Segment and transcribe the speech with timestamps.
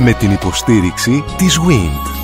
[0.00, 2.18] Με την υποστήριξη της WIND.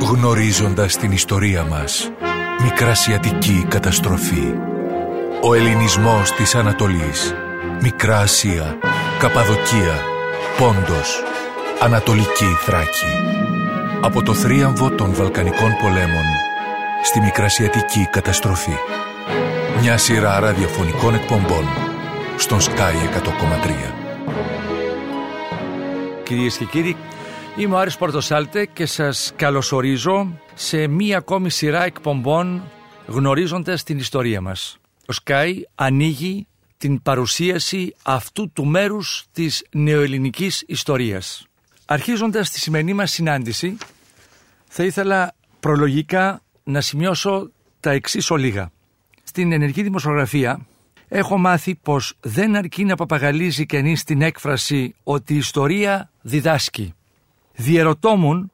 [0.00, 2.10] Γνωρίζοντας την ιστορία μας,
[2.62, 4.54] Μικρασιατική καταστροφή.
[5.42, 7.34] Ο ελληνισμός της Ανατολής.
[7.82, 8.78] Μικρά Ασία,
[9.18, 10.00] Καπαδοκία,
[10.58, 11.22] Πόντος,
[11.80, 13.06] Ανατολική Θράκη.
[14.00, 16.24] Από το θρίαμβο των Βαλκανικών πολέμων
[17.02, 18.76] στη Μικρασιατική καταστροφή.
[19.82, 21.64] Μια σειρά ραδιοφωνικών εκπομπών
[22.36, 23.92] στον Sky 100,3.
[26.24, 26.96] Κυρίες και κύριοι,
[27.56, 32.62] είμαι ο Άρης Πορτοσάλτε και σας καλωσορίζω σε μία ακόμη σειρά εκπομπών
[33.06, 34.78] γνωρίζοντας την ιστορία μας.
[35.00, 41.46] Ο Sky ανοίγει την παρουσίαση αυτού του μέρους της νεοελληνικής ιστορίας.
[41.84, 43.76] Αρχίζοντας τη σημερινή μας συνάντηση,
[44.68, 47.50] θα ήθελα προλογικά να σημειώσω
[47.80, 48.70] τα εξής ολίγα.
[49.30, 50.66] Στην ενεργή δημοσιογραφία
[51.08, 56.94] έχω μάθει πως δεν αρκεί να παπαγαλίζει κανείς την έκφραση ότι η ιστορία διδάσκει.
[57.52, 58.52] Διερωτώμουν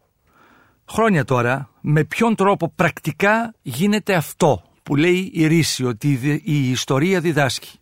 [0.88, 7.20] χρόνια τώρα με ποιον τρόπο πρακτικά γίνεται αυτό που λέει η ρίση ότι η ιστορία
[7.20, 7.78] διδάσκει.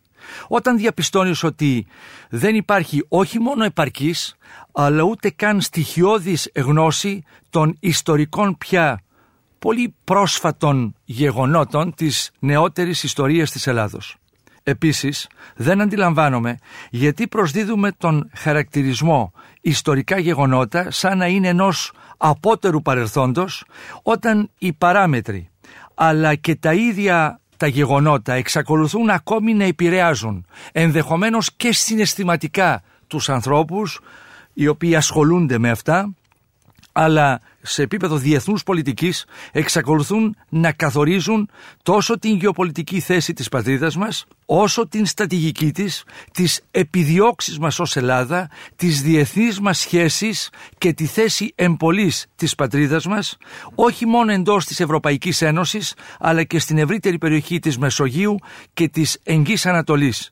[0.48, 1.87] Όταν διαπιστώνεις ότι
[2.28, 4.37] δεν υπάρχει όχι μόνο επαρκής
[4.72, 9.05] αλλά ούτε καν στοιχειώδης γνώση των ιστορικών πια
[9.65, 14.17] πολύ πρόσφατων γεγονότων της νεότερης ιστορίας της Ελλάδος.
[14.62, 16.59] Επίσης, δεν αντιλαμβάνομαι
[16.91, 23.65] γιατί προσδίδουμε τον χαρακτηρισμό ιστορικά γεγονότα σαν να είναι ενός απότερου παρελθόντος
[24.03, 25.51] όταν οι παράμετροι
[25.95, 34.01] αλλά και τα ίδια τα γεγονότα εξακολουθούν ακόμη να επηρεάζουν ενδεχομένως και συναισθηματικά τους ανθρώπους
[34.53, 36.15] οι οποίοι ασχολούνται με αυτά
[36.97, 41.50] αλλά σε επίπεδο διεθνούς πολιτικής εξακολουθούν να καθορίζουν
[41.83, 47.97] τόσο την γεωπολιτική θέση της πατρίδας μας όσο την στρατηγική της, τις επιδιώξεις μας ως
[47.97, 53.37] Ελλάδα, τις διεθνείς μας σχέσεις και τη θέση εμπολής της πατρίδας μας
[53.75, 58.37] όχι μόνο εντός της Ευρωπαϊκής Ένωσης αλλά και στην ευρύτερη περιοχή της Μεσογείου
[58.75, 60.31] και της Εγγύης Ανατολής.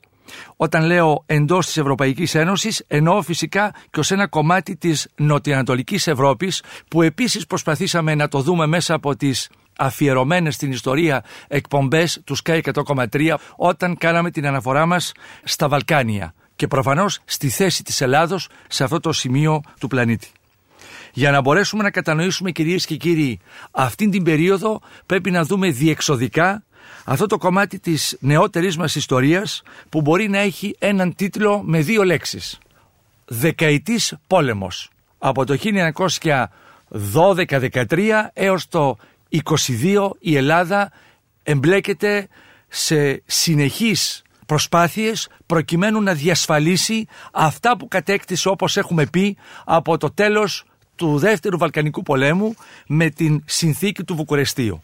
[0.55, 6.63] Όταν λέω εντός της Ευρωπαϊκής Ένωσης, εννοώ φυσικά και ως ένα κομμάτι της νοτιοανατολικής Ευρώπης,
[6.87, 12.61] που επίσης προσπαθήσαμε να το δούμε μέσα από τις αφιερωμένες στην ιστορία εκπομπές του Sky
[12.85, 15.11] 100,3 όταν κάναμε την αναφορά μας
[15.43, 20.27] στα Βαλκάνια και προφανώς στη θέση της Ελλάδος σε αυτό το σημείο του πλανήτη.
[21.13, 23.39] Για να μπορέσουμε να κατανοήσουμε κυρίες και κύριοι
[23.71, 26.63] αυτήν την περίοδο πρέπει να δούμε διεξοδικά
[27.05, 32.03] αυτό το κομμάτι της νεότερης μας ιστορίας που μπορεί να έχει έναν τίτλο με δύο
[32.03, 32.57] λέξεις.
[33.25, 34.89] Δεκαετής πόλεμος.
[35.17, 35.57] Από το
[36.89, 38.97] 1912-13 έως το
[39.29, 40.91] 22 η Ελλάδα
[41.43, 42.27] εμπλέκεται
[42.67, 50.65] σε συνεχείς προσπάθειες προκειμένου να διασφαλίσει αυτά που κατέκτησε όπως έχουμε πει από το τέλος
[50.95, 52.55] του Δεύτερου Βαλκανικού Πολέμου
[52.87, 54.83] με την συνθήκη του Βουκουρεστίου.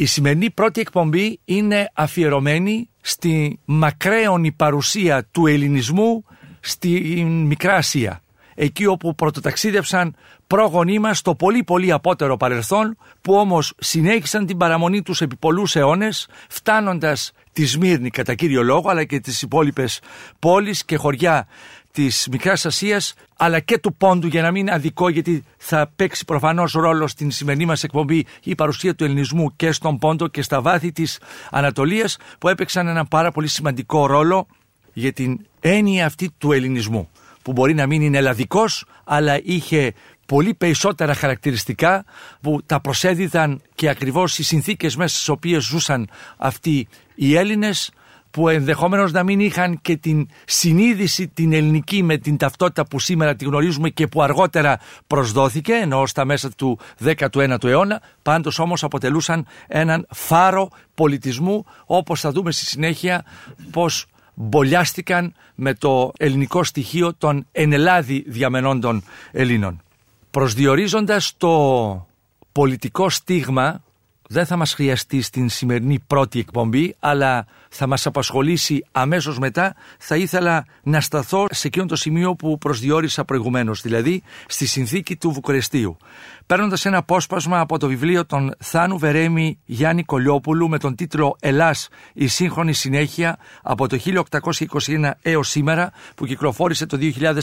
[0.00, 6.24] Η σημερινή πρώτη εκπομπή είναι αφιερωμένη στη μακραίωνη παρουσία του ελληνισμού
[6.60, 6.90] στη
[7.24, 8.22] Μικρά Ασία.
[8.54, 10.14] Εκεί όπου πρωτοταξίδευσαν
[10.46, 15.76] πρόγονοί μας στο πολύ πολύ απότερο παρελθόν που όμως συνέχισαν την παραμονή τους επί πολλούς
[15.76, 20.00] αιώνες φτάνοντας τη Σμύρνη κατά κύριο λόγο αλλά και τις υπόλοιπες
[20.38, 21.46] πόλεις και χωριά
[21.92, 26.72] της Μικράς Ασίας αλλά και του Πόντου για να μην αδικό γιατί θα παίξει προφανώς
[26.72, 30.92] ρόλο στην σημερινή μας εκπομπή η παρουσία του ελληνισμού και στον Πόντο και στα βάθη
[30.92, 31.18] της
[31.50, 34.46] Ανατολίας που έπαιξαν ένα πάρα πολύ σημαντικό ρόλο
[34.92, 37.08] για την έννοια αυτή του ελληνισμού
[37.42, 39.94] που μπορεί να μην είναι ελλαδικός αλλά είχε
[40.26, 42.04] πολύ περισσότερα χαρακτηριστικά
[42.40, 47.90] που τα προσέδιδαν και ακριβώς οι συνθήκες μέσα στις οποίες ζούσαν αυτοί οι Έλληνες
[48.30, 53.34] που ενδεχομένως να μην είχαν και την συνείδηση την ελληνική με την ταυτότητα που σήμερα
[53.34, 59.46] τη γνωρίζουμε και που αργότερα προσδόθηκε ενώ στα μέσα του 19ου αιώνα πάντως όμως αποτελούσαν
[59.68, 63.24] έναν φάρο πολιτισμού όπως θα δούμε στη συνέχεια
[63.70, 69.02] πως μπολιάστηκαν με το ελληνικό στοιχείο των ενελάδη διαμενόντων
[69.32, 69.82] Ελλήνων.
[70.30, 72.06] Προσδιορίζοντας το
[72.52, 73.82] πολιτικό στίγμα
[74.32, 79.74] δεν θα μας χρειαστεί στην σημερινή πρώτη εκπομπή, αλλά θα μας απασχολήσει αμέσως μετά.
[79.98, 85.30] Θα ήθελα να σταθώ σε εκείνο το σημείο που προσδιορίσα προηγουμένως, δηλαδή στη συνθήκη του
[85.30, 85.96] Βουκουρεστίου.
[86.46, 91.88] Παίρνοντας ένα απόσπασμα από το βιβλίο των Θάνου Βερέμι Γιάννη Κολιόπουλου με τον τίτλο Ελλάς
[92.12, 93.98] η σύγχρονη συνέχεια από το
[94.86, 96.98] 1821 έως σήμερα που κυκλοφόρησε το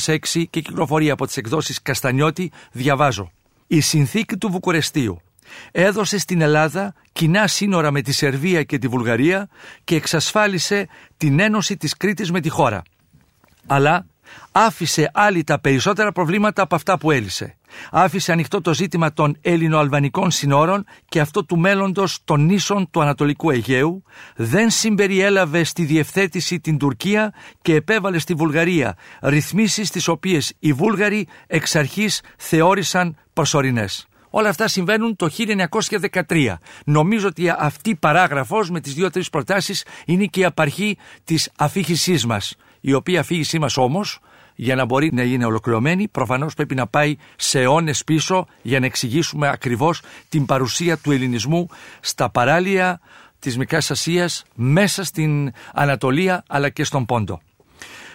[0.06, 3.32] 2006 και κυκλοφορεί από τις εκδόσεις Καστανιώτη, διαβάζω.
[3.68, 5.22] Η συνθήκη του Βουκουρεστίου
[5.72, 9.50] έδωσε στην Ελλάδα κοινά σύνορα με τη Σερβία και τη Βουλγαρία
[9.84, 12.82] και εξασφάλισε την ένωση της Κρήτης με τη χώρα.
[13.68, 14.06] Αλλά
[14.52, 17.58] άφησε άλλη τα περισσότερα προβλήματα από αυτά που έλυσε.
[17.92, 23.50] Άφησε ανοιχτό το ζήτημα των ελληνοαλβανικών συνόρων και αυτό του μέλλοντος των νήσων του Ανατολικού
[23.50, 24.04] Αιγαίου,
[24.36, 31.28] δεν συμπεριέλαβε στη διευθέτηση την Τουρκία και επέβαλε στη Βουλγαρία ρυθμίσεις τις οποίες οι Βούλγαροι
[31.48, 34.08] εξ αρχής θεώρησαν προσωρινές.
[34.38, 35.30] Όλα αυτά συμβαίνουν το
[36.28, 36.54] 1913.
[36.86, 42.26] Νομίζω ότι αυτή η παράγραφος με τις δύο-τρεις προτάσεις είναι και η απαρχή της αφήχησής
[42.26, 44.20] μας η οποία αφήγησή μας όμως
[44.56, 48.86] για να μπορεί να είναι ολοκληρωμένη προφανώς πρέπει να πάει σε αιώνες πίσω για να
[48.86, 51.68] εξηγήσουμε ακριβώς την παρουσία του ελληνισμού
[52.00, 53.00] στα παράλια
[53.40, 57.42] της Μικράς Ασίας μέσα στην Ανατολία αλλά και στον Πόντο.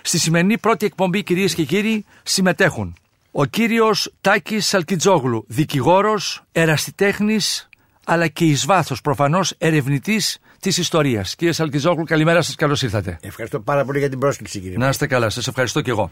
[0.03, 2.97] Στη σημερινή πρώτη εκπομπή κυρίες και κύριοι συμμετέχουν
[3.33, 7.69] ο κύριος Τάκης Σαλκιτζόγλου, δικηγόρος, εραστιτέχνης
[8.05, 11.35] αλλά και εις βάθος προφανώς ερευνητής της ιστορίας.
[11.35, 13.19] Κύριε Σαλκιζόγλου, καλημέρα σας, καλώς ήρθατε.
[13.21, 14.77] Ευχαριστώ πάρα πολύ για την πρόσκληση, κύριε.
[14.77, 16.11] Να είστε καλά, σας ευχαριστώ και εγώ.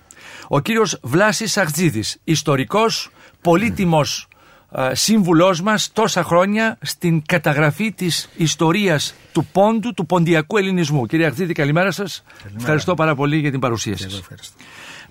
[0.48, 4.28] Ο κύριος Βλάσης Αχτζίδης, ιστορικός, πολύτιμος
[4.72, 11.06] ε, σύμβουλός μας τόσα χρόνια στην καταγραφή της ιστορίας του πόντου, του ποντιακού ελληνισμού.
[11.06, 12.24] Κύριε Αχτζίδη, καλημέρα σας.
[12.56, 14.22] Ευχαριστώ πάρα πολύ για την παρουσία σας.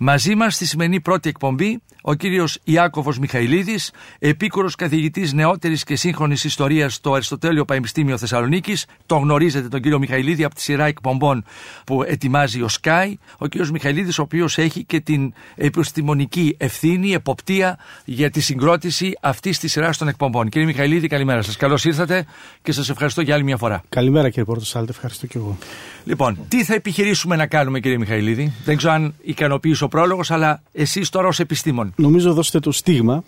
[0.01, 6.43] Μαζί μας στη σημερινή πρώτη εκπομπή ο κύριος Ιάκωβος Μιχαηλίδης, επίκουρος καθηγητής νεότερης και σύγχρονης
[6.43, 8.85] ιστορίας στο Αριστοτέλειο Πανεπιστήμιο Θεσσαλονίκης.
[9.05, 11.43] Το γνωρίζετε τον κύριο Μιχαηλίδη από τη σειρά εκπομπών
[11.85, 13.17] που ετοιμάζει ο ΣΚΑΙ.
[13.37, 19.59] Ο κύριος Μιχαηλίδης, ο οποίος έχει και την επιστημονική ευθύνη, εποπτεία για τη συγκρότηση αυτής
[19.59, 20.49] της σειράς των εκπομπών.
[20.49, 21.57] Κύριε Μιχαηλίδη, καλημέρα σας.
[21.57, 22.25] Καλώς ήρθατε
[22.61, 23.83] και σας ευχαριστώ για άλλη μια φορά.
[23.89, 25.57] Καλημέρα κύριε Πορτοσάλτε, ευχαριστώ και εγώ.
[26.03, 30.61] Λοιπόν, τι θα επιχειρήσουμε να κάνουμε κύριε Μιχαηλίδη; Δεν ξέρω αν ικανοποίησε ο πρόλογος, αλλά
[30.71, 31.93] εσείς τώρα ως επιστήμον.
[31.95, 33.23] Νομίζω δώσετε το στίγμα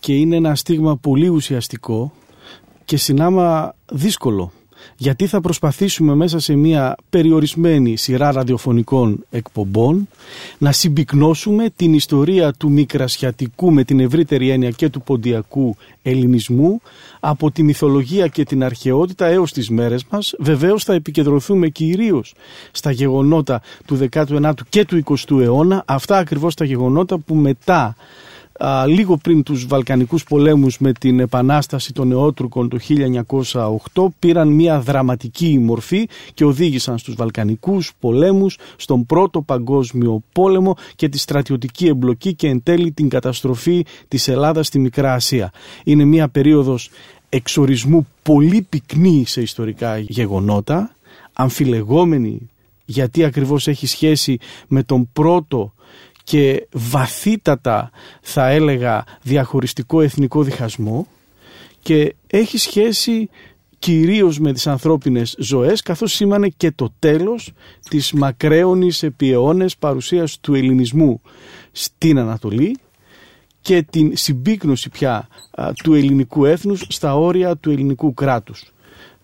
[0.00, 2.12] και είναι ένα στίγμα πολύ ουσιαστικό
[2.84, 4.52] και συνάμα δύσκολο.
[5.00, 10.08] Γιατί θα προσπαθήσουμε μέσα σε μια περιορισμένη σειρά ραδιοφωνικών εκπομπών
[10.58, 16.80] να συμπυκνώσουμε την ιστορία του μικρασιατικού με την ευρύτερη έννοια και του ποντιακού ελληνισμού
[17.20, 20.34] από τη μυθολογία και την αρχαιότητα έως τις μέρες μας.
[20.38, 22.34] Βεβαίως θα επικεντρωθούμε κυρίως
[22.70, 27.96] στα γεγονότα του 19ου και του 20ου αιώνα, αυτά ακριβώς τα γεγονότα που μετά
[28.86, 32.78] λίγο πριν τους Βαλκανικούς πολέμους με την επανάσταση των Νεότουρκων το
[33.94, 41.08] 1908 πήραν μια δραματική μορφή και οδήγησαν στους Βαλκανικούς πολέμους, στον Πρώτο Παγκόσμιο Πόλεμο και
[41.08, 45.52] τη στρατιωτική εμπλοκή και εν τέλει την καταστροφή της Ελλάδας στη Μικρά Ασία.
[45.84, 46.90] Είναι μια περίοδος
[47.28, 50.94] εξορισμού πολύ πυκνή σε ιστορικά γεγονότα,
[51.32, 52.48] αμφιλεγόμενη
[52.90, 54.38] γιατί ακριβώς έχει σχέση
[54.68, 55.72] με τον πρώτο
[56.28, 57.90] και βαθύτατα
[58.20, 61.06] θα έλεγα διαχωριστικό αιθνικό διχασμό
[61.82, 63.28] και έχει σχέση
[63.78, 67.52] κυρίως με τις ανθρώπινες ζωές καθώς σήμανε και το τέλος
[67.90, 71.20] της μακραίωνης επί αιώνες παρουσίας του ελληνισμού
[71.72, 72.76] στην Ανατολή
[73.60, 75.28] και την συμπίκνωση πια
[75.82, 78.72] του ελληνικού έθνους στα όρια του ελληνικού κράτους.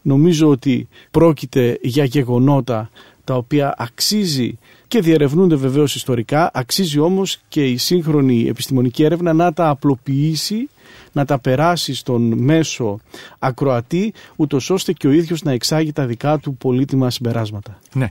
[0.02, 2.90] Νομίζω ότι πρόκειται για γεγονότα
[3.24, 4.58] τα οποία αξίζει
[4.88, 10.68] και διερευνούνται βεβαίως ιστορικά, αξίζει όμως και η σύγχρονη επιστημονική έρευνα να τα απλοποιήσει,
[11.12, 12.98] να τα περάσει στον μέσο
[13.38, 17.78] ακροατή, ούτως ώστε και ο ίδιος να εξάγει τα δικά του πολύτιμα συμπεράσματα.
[17.92, 18.10] Ναι.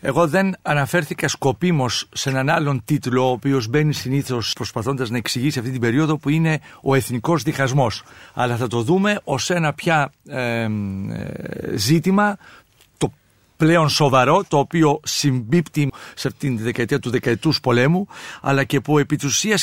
[0.00, 5.58] Εγώ δεν αναφέρθηκα σκοπίμως σε έναν άλλον τίτλο, ο οποίος μπαίνει συνήθως προσπαθώντας να εξηγήσει
[5.58, 8.02] αυτή την περίοδο, που είναι ο εθνικός διχασμός.
[8.34, 10.68] Αλλά θα το δούμε ως ένα πια ε,
[11.74, 12.36] ζήτημα
[13.58, 18.06] πλέον σοβαρό, το οποίο συμπίπτει σε αυτήν τη δεκαετία του δεκαετούς πολέμου,
[18.40, 19.18] αλλά και που επί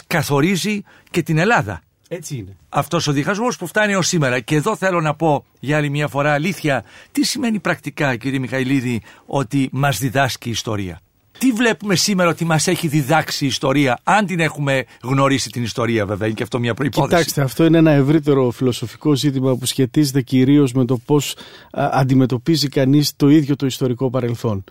[0.08, 1.82] καθορίζει και την Ελλάδα.
[2.08, 2.58] Έτσι είναι.
[2.70, 4.40] Αυτός ο διχασμός που φτάνει ως σήμερα.
[4.40, 9.02] Και εδώ θέλω να πω για άλλη μια φορά αλήθεια, τι σημαίνει πρακτικά, κύριε Μιχαηλίδη,
[9.25, 11.00] ότι μας διδάσκει η ιστορία;
[11.38, 16.06] Τι βλέπουμε σήμερα ότι μας έχει διδάξει η ιστορία, αν την έχουμε γνωρίσει την ιστορία,
[16.06, 17.08] βέβαια, είναι και αυτό μια προπόθεση.
[17.08, 21.36] Κοιτάξτε, αυτό είναι ένα ευρύτερο φιλοσοφικό ζήτημα που σχετίζεται κυρίως με το πώς
[21.72, 24.63] αντιμετωπίζει κανείς το ίδιο το ιστορικό παρελθόν.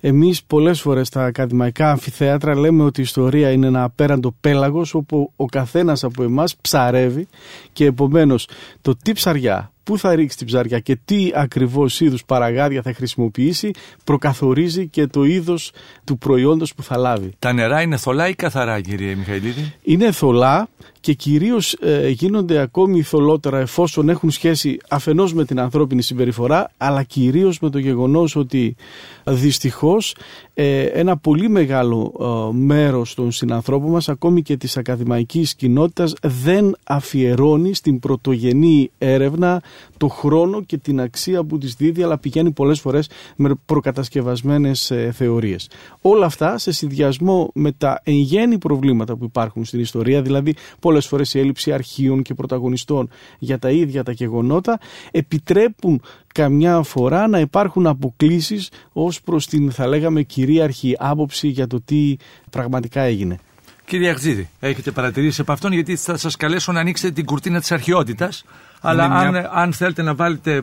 [0.00, 5.32] Εμείς πολλές φορές στα ακαδημαϊκά αμφιθέατρα λέμε ότι η ιστορία είναι ένα απέραντο πέλαγος όπου
[5.36, 7.28] ο καθένας από εμάς ψαρεύει
[7.72, 8.48] και επομένως
[8.80, 13.70] το τι ψαριά πού θα ρίξει την ψάρια και τι ακριβώς είδους παραγάδια θα χρησιμοποιήσει
[14.04, 15.72] προκαθορίζει και το είδος
[16.04, 17.30] του προϊόντος που θα λάβει.
[17.38, 20.68] Τα νερά είναι θολά ή καθαρά κύριε Μιχαηλίδη; Είναι θολά
[21.00, 27.02] και κυρίως ε, γίνονται ακόμη θολότερα εφόσον έχουν σχέση αφενός με την ανθρώπινη συμπεριφορά αλλά
[27.02, 28.76] κυρίως με το γεγονός ότι
[29.24, 30.14] δυστυχώς
[30.54, 36.76] ε, ένα πολύ μεγάλο ε, μέρος των συνανθρώπων μας ακόμη και της ακαδημαϊκής κοινότητας δεν
[36.84, 39.62] αφιερώνει στην πρωτογενή έρευνα
[39.96, 45.10] το χρόνο και την αξία που της δίδει αλλά πηγαίνει πολλές φορές με προκατασκευασμένες ε,
[45.14, 45.68] θεωρίες.
[46.00, 50.54] Όλα αυτά σε συνδυασμό με τα εν γέννη προβλήματα που υπάρχουν στην ιστορία δηλαδή
[50.90, 54.78] πολλές φορές η έλλειψη αρχείων και πρωταγωνιστών για τα ίδια τα γεγονότα
[55.10, 56.02] επιτρέπουν
[56.34, 62.16] καμιά φορά να υπάρχουν αποκλήσεις ως προς την θα λέγαμε κυρίαρχη άποψη για το τι
[62.50, 63.38] πραγματικά έγινε.
[63.84, 67.72] Κύριε Αχτζίδη, έχετε παρατηρήσεις από αυτόν γιατί θα σας καλέσω να ανοίξετε την κουρτίνα της
[67.72, 68.44] αρχαιότητας
[68.80, 70.62] αλλά αν, αν θέλετε να βάλετε...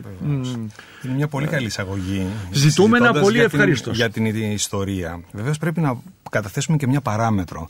[1.04, 2.26] Είναι μια πολύ καλή εισαγωγή.
[2.50, 3.90] Ζητούμενα πολύ ευχαριστώ.
[3.90, 5.20] Για την ιστορία.
[5.32, 5.98] Βεβαίως πρέπει να
[6.30, 7.68] καταθέσουμε και μια παράμετρο.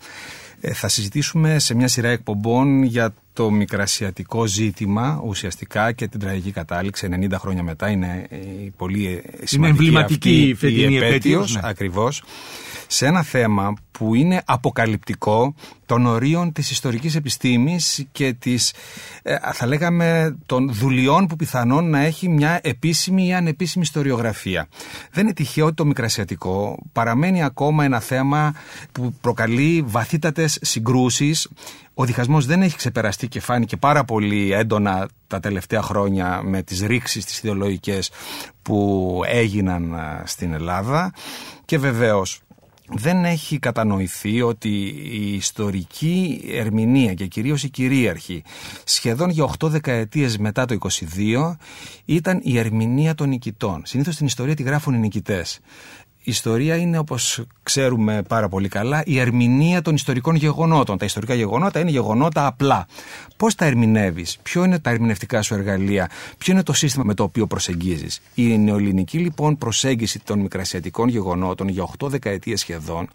[0.61, 6.50] Ε, θα συζητήσουμε σε μια σειρά εκπομπών για το μικρασιατικό ζήτημα ουσιαστικά και την τραγική
[6.50, 8.26] κατάληξη 90 χρόνια μετά είναι
[8.62, 11.61] η πολύ σημαντική είναι εμβληματική αυτή η φετινή επέτειος, ναι.
[11.64, 12.23] ακριβώς
[12.90, 15.54] σε ένα θέμα που είναι αποκαλυπτικό
[15.87, 18.75] των ορίων της ιστορικής επιστήμης και της,
[19.23, 24.68] ε, θα λέγαμε, των δουλειών που πιθανόν να έχει μια επίσημη ή ανεπίσημη ιστοριογραφία.
[25.12, 28.54] Δεν είναι τυχαίο ότι το μικρασιατικό παραμένει ακόμα ένα θέμα
[28.92, 31.49] που προκαλεί βαθύτατες συγκρούσεις.
[32.00, 36.81] Ο διχασμός δεν έχει ξεπεραστεί και φάνηκε πάρα πολύ έντονα τα τελευταία χρόνια με τις
[36.81, 38.11] ρήξεις τις ιδεολογικές
[38.62, 41.12] που έγιναν στην Ελλάδα
[41.64, 42.40] και βεβαίως
[42.90, 44.69] δεν έχει κατανοηθεί ότι
[45.12, 48.43] η ιστορική ερμηνεία και κυρίως η κυρίαρχη
[48.85, 51.57] σχεδόν για 8 δεκαετίες μετά το 22
[52.05, 53.83] ήταν η ερμηνεία των νικητών.
[53.85, 55.61] Συνήθως στην ιστορία τη γράφουν οι νικητές.
[56.28, 60.99] Η ιστορία είναι, όπως ξέρουμε πάρα πολύ καλά, η ερμηνεία των ιστορικών γεγονότων.
[60.99, 62.87] Τα ιστορικά γεγονότα είναι γεγονότα απλά.
[63.37, 67.23] Πώς τα ερμηνεύεις, ποιο είναι τα ερμηνευτικά σου εργαλεία, ποιο είναι το σύστημα με το
[67.23, 73.08] οποίο προσεγγίζεις; Η νεοελληνική λοιπόν προσέγγιση των μικρασιατικών γεγονότων για 8 δεκαετίες σχεδόν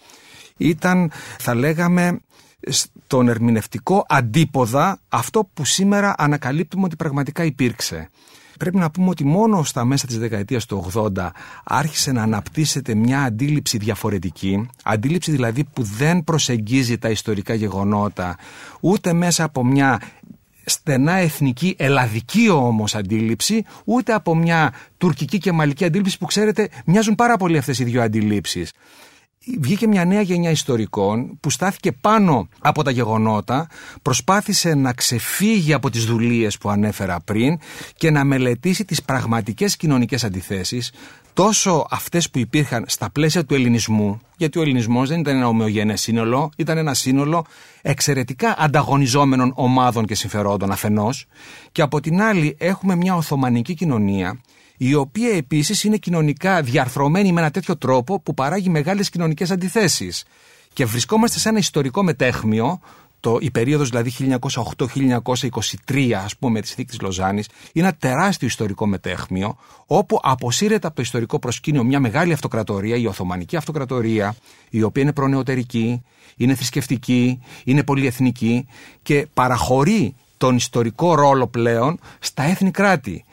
[0.57, 2.19] ήταν, θα λέγαμε,
[2.67, 8.09] στον ερμηνευτικό αντίποδα αυτό που σήμερα ανακαλύπτουμε ότι πραγματικά υπήρξε.
[8.57, 11.29] Πρέπει να πούμε ότι μόνο στα μέσα της δεκαετίας του 80
[11.63, 18.37] άρχισε να αναπτύσσεται μια αντίληψη διαφορετική, αντίληψη δηλαδή που δεν προσεγγίζει τα ιστορικά γεγονότα
[18.79, 20.01] ούτε μέσα από μια
[20.65, 27.15] στενά εθνική, ελλαδική όμως αντίληψη, ούτε από μια τουρκική και μαλική αντίληψη που ξέρετε μοιάζουν
[27.15, 28.71] πάρα πολύ αυτές οι δύο αντιλήψεις
[29.59, 33.67] βγήκε μια νέα γενιά ιστορικών που στάθηκε πάνω από τα γεγονότα,
[34.01, 37.59] προσπάθησε να ξεφύγει από τις δουλείες που ανέφερα πριν
[37.97, 40.91] και να μελετήσει τις πραγματικές κοινωνικές αντιθέσεις,
[41.33, 46.01] τόσο αυτές που υπήρχαν στα πλαίσια του ελληνισμού, γιατί ο ελληνισμός δεν ήταν ένα ομοιογενές
[46.01, 47.45] σύνολο, ήταν ένα σύνολο
[47.81, 51.25] εξαιρετικά ανταγωνιζόμενων ομάδων και συμφερόντων αφενός,
[51.71, 54.39] και από την άλλη έχουμε μια Οθωμανική κοινωνία
[54.77, 60.25] η οποία επίσης είναι κοινωνικά διαρθρωμένη με ένα τέτοιο τρόπο που παράγει μεγάλες κοινωνικές αντιθέσεις.
[60.73, 62.79] Και βρισκόμαστε σε ένα ιστορικό μετέχμιο,
[63.19, 64.39] το, η περίοδος δηλαδή
[65.85, 70.95] 1908-1923 ας πούμε της θήκης της Λοζάνης, είναι ένα τεράστιο ιστορικό μετέχμιο, όπου αποσύρεται από
[70.95, 74.35] το ιστορικό προσκήνιο μια μεγάλη αυτοκρατορία, η Οθωμανική Αυτοκρατορία,
[74.69, 76.01] η οποία είναι προνεωτερική,
[76.37, 78.67] είναι θρησκευτική, είναι πολυεθνική
[79.01, 83.25] και παραχωρεί τον ιστορικό ρόλο πλέον στα έθνη κράτη.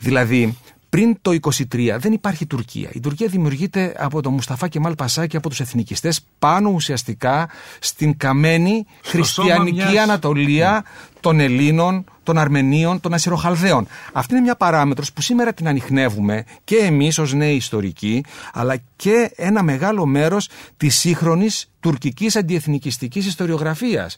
[0.00, 0.56] Δηλαδή,
[0.88, 2.90] πριν το 23 δεν υπάρχει Τουρκία.
[2.92, 8.16] Η Τουρκία δημιουργείται από τον Μουσταφά Κεμάλ Πασά και από τους εθνικιστές πάνω ουσιαστικά στην
[8.16, 10.84] καμένη χριστιανική Ανατολία
[11.20, 13.86] των Ελλήνων, των Αρμενίων, των Ασυροχαλδαίων.
[14.12, 19.32] Αυτή είναι μια παράμετρος που σήμερα την ανοιχνεύουμε και εμείς ως νέοι ιστορικοί, αλλά και
[19.36, 24.16] ένα μεγάλο μέρος της σύγχρονης τουρκικής αντιεθνικιστικής ιστοριογραφίας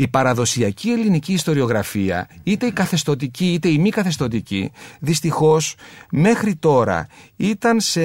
[0.00, 5.74] η παραδοσιακή ελληνική ιστοριογραφία, είτε η καθεστωτική είτε η μη καθεστωτική, δυστυχώς
[6.10, 8.00] μέχρι τώρα ήταν σε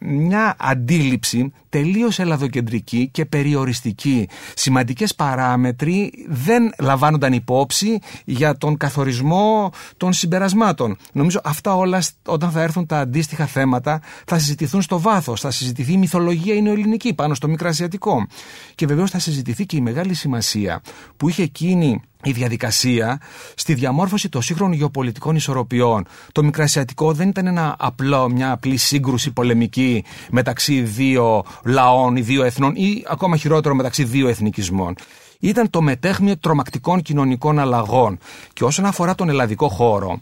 [0.00, 4.28] μια αντίληψη τελείως ελλαδοκεντρική και περιοριστική.
[4.54, 10.96] Σημαντικές παράμετροι δεν λαμβάνονταν υπόψη για τον καθορισμό των συμπερασμάτων.
[11.12, 15.40] Νομίζω αυτά όλα όταν θα έρθουν τα αντίστοιχα θέματα θα συζητηθούν στο βάθος.
[15.40, 18.26] Θα συζητηθεί η μυθολογία η νεοελληνική πάνω στο μικρασιατικό.
[18.74, 20.82] Και βεβαίως θα συζητηθεί και η μεγάλη σημασία
[21.20, 23.20] που είχε εκείνη η διαδικασία
[23.54, 26.06] στη διαμόρφωση των σύγχρονων γεωπολιτικών ισορροπιών.
[26.32, 32.44] Το Μικρασιατικό δεν ήταν ένα απλό, μια απλή σύγκρουση πολεμική μεταξύ δύο λαών ή δύο
[32.44, 34.94] εθνών ή ακόμα χειρότερο μεταξύ δύο εθνικισμών.
[35.40, 38.18] Ήταν το μετέχμιο τρομακτικών κοινωνικών αλλαγών.
[38.52, 40.20] Και όσον αφορά τον ελλαδικό χώρο,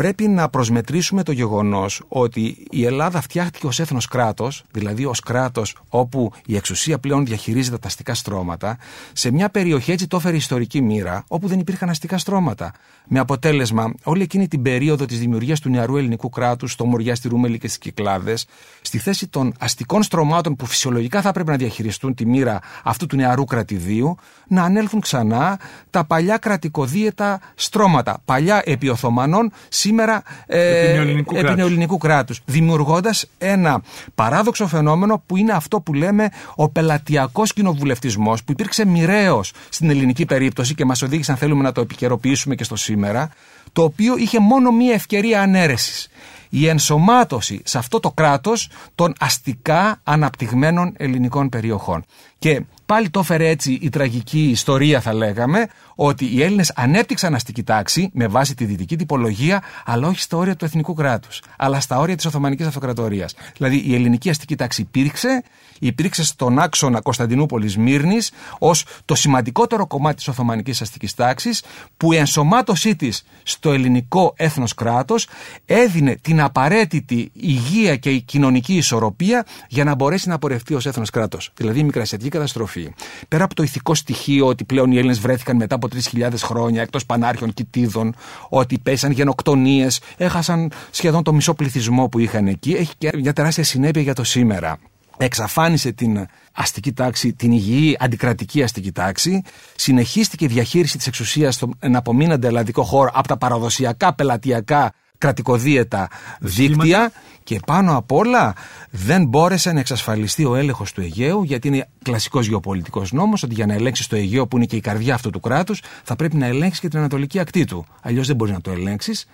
[0.00, 5.76] πρέπει να προσμετρήσουμε το γεγονός ότι η Ελλάδα φτιάχτηκε ως έθνος κράτος, δηλαδή ως κράτος
[5.88, 8.78] όπου η εξουσία πλέον διαχειρίζεται τα αστικά στρώματα,
[9.12, 12.72] σε μια περιοχή έτσι το έφερε ιστορική μοίρα, όπου δεν υπήρχαν αστικά στρώματα.
[13.12, 17.28] Με αποτέλεσμα, όλη εκείνη την περίοδο της δημιουργίας του νεαρού ελληνικού κράτους, στο Μοριά, στη
[17.28, 18.46] Ρούμελη και στις Κυκλάδες,
[18.80, 23.16] στη θέση των αστικών στρωμάτων που φυσιολογικά θα έπρεπε να διαχειριστούν τη μοίρα αυτού του
[23.16, 24.16] νεαρού κρατηδίου,
[24.48, 28.18] να ανέλθουν ξανά τα παλιά κρατικοδίαιτα στρώματα.
[28.24, 29.52] Παλιά επί Οθωμανών,
[29.90, 30.90] σήμερα ε,
[31.34, 32.40] επί νεοελληνικού κράτους.
[32.44, 33.82] Δημιουργώντας ένα
[34.14, 40.24] παράδοξο φαινόμενο που είναι αυτό που λέμε ο πελατειακός κοινοβουλευτισμός, που υπήρξε μοιραίος στην ελληνική
[40.24, 43.30] περίπτωση και μας οδήγησε, αν θέλουμε να το επικαιροποιήσουμε και στο σήμερα,
[43.72, 46.08] το οποίο είχε μόνο μία ευκαιρία ανέρεσης.
[46.52, 52.04] Η ενσωμάτωση σε αυτό το κράτος των αστικά αναπτυγμένων ελληνικών περιοχών.
[52.40, 57.62] Και πάλι το έφερε έτσι η τραγική ιστορία, θα λέγαμε, ότι οι Έλληνες ανέπτυξαν αστική
[57.62, 61.98] τάξη με βάση τη δυτική τυπολογία, αλλά όχι στα όρια του εθνικού κράτους, αλλά στα
[61.98, 63.34] όρια της Οθωμανικής Αυτοκρατορίας.
[63.56, 65.42] Δηλαδή η ελληνική αστική τάξη υπήρξε,
[65.78, 71.62] υπήρξε στον άξονα Κωνσταντινούπολης Μύρνης ως το σημαντικότερο κομμάτι της Οθωμανικής αστικής τάξης,
[71.96, 75.28] που η ενσωμάτωσή της στο ελληνικό έθνος κράτος
[75.64, 81.10] έδινε την απαραίτητη υγεία και η κοινωνική ισορροπία για να μπορέσει να πορευτεί ως έθνος
[81.10, 81.52] κράτος.
[81.56, 82.92] Δηλαδή η μικρασιατική καταστροφή.
[83.28, 87.06] Πέρα από το ηθικό στοιχείο ότι πλέον οι Έλληνες βρέθηκαν μετά από 3.000 χρόνια εκτός
[87.06, 88.14] πανάρχιων κοιτίδων,
[88.48, 93.64] ότι πέσαν γενοκτονίες, έχασαν σχεδόν το μισό πληθυσμό που είχαν εκεί, έχει και μια τεράστια
[93.64, 94.78] συνέπεια για το σήμερα
[95.24, 99.42] εξαφάνισε την αστική τάξη, την υγιή αντικρατική αστική τάξη,
[99.76, 106.08] συνεχίστηκε η διαχείριση της εξουσίας στον απομείναντα ελλαδικό χώρο από τα παραδοσιακά πελατειακά κρατικοδίαιτα
[106.40, 107.12] δίκτυα
[107.44, 108.54] και πάνω απ' όλα
[108.90, 113.66] δεν μπόρεσε να εξασφαλιστεί ο έλεγχος του Αιγαίου, γιατί είναι κλασικός γεωπολιτικός νόμος ότι για
[113.66, 116.46] να ελέγξεις το Αιγαίο, που είναι και η καρδιά αυτού του κράτους, θα πρέπει να
[116.46, 117.86] ελέγξεις και την ανατολική ακτή του.
[118.02, 119.26] Αλλιώς δεν μπορείς να το ελέγξεις.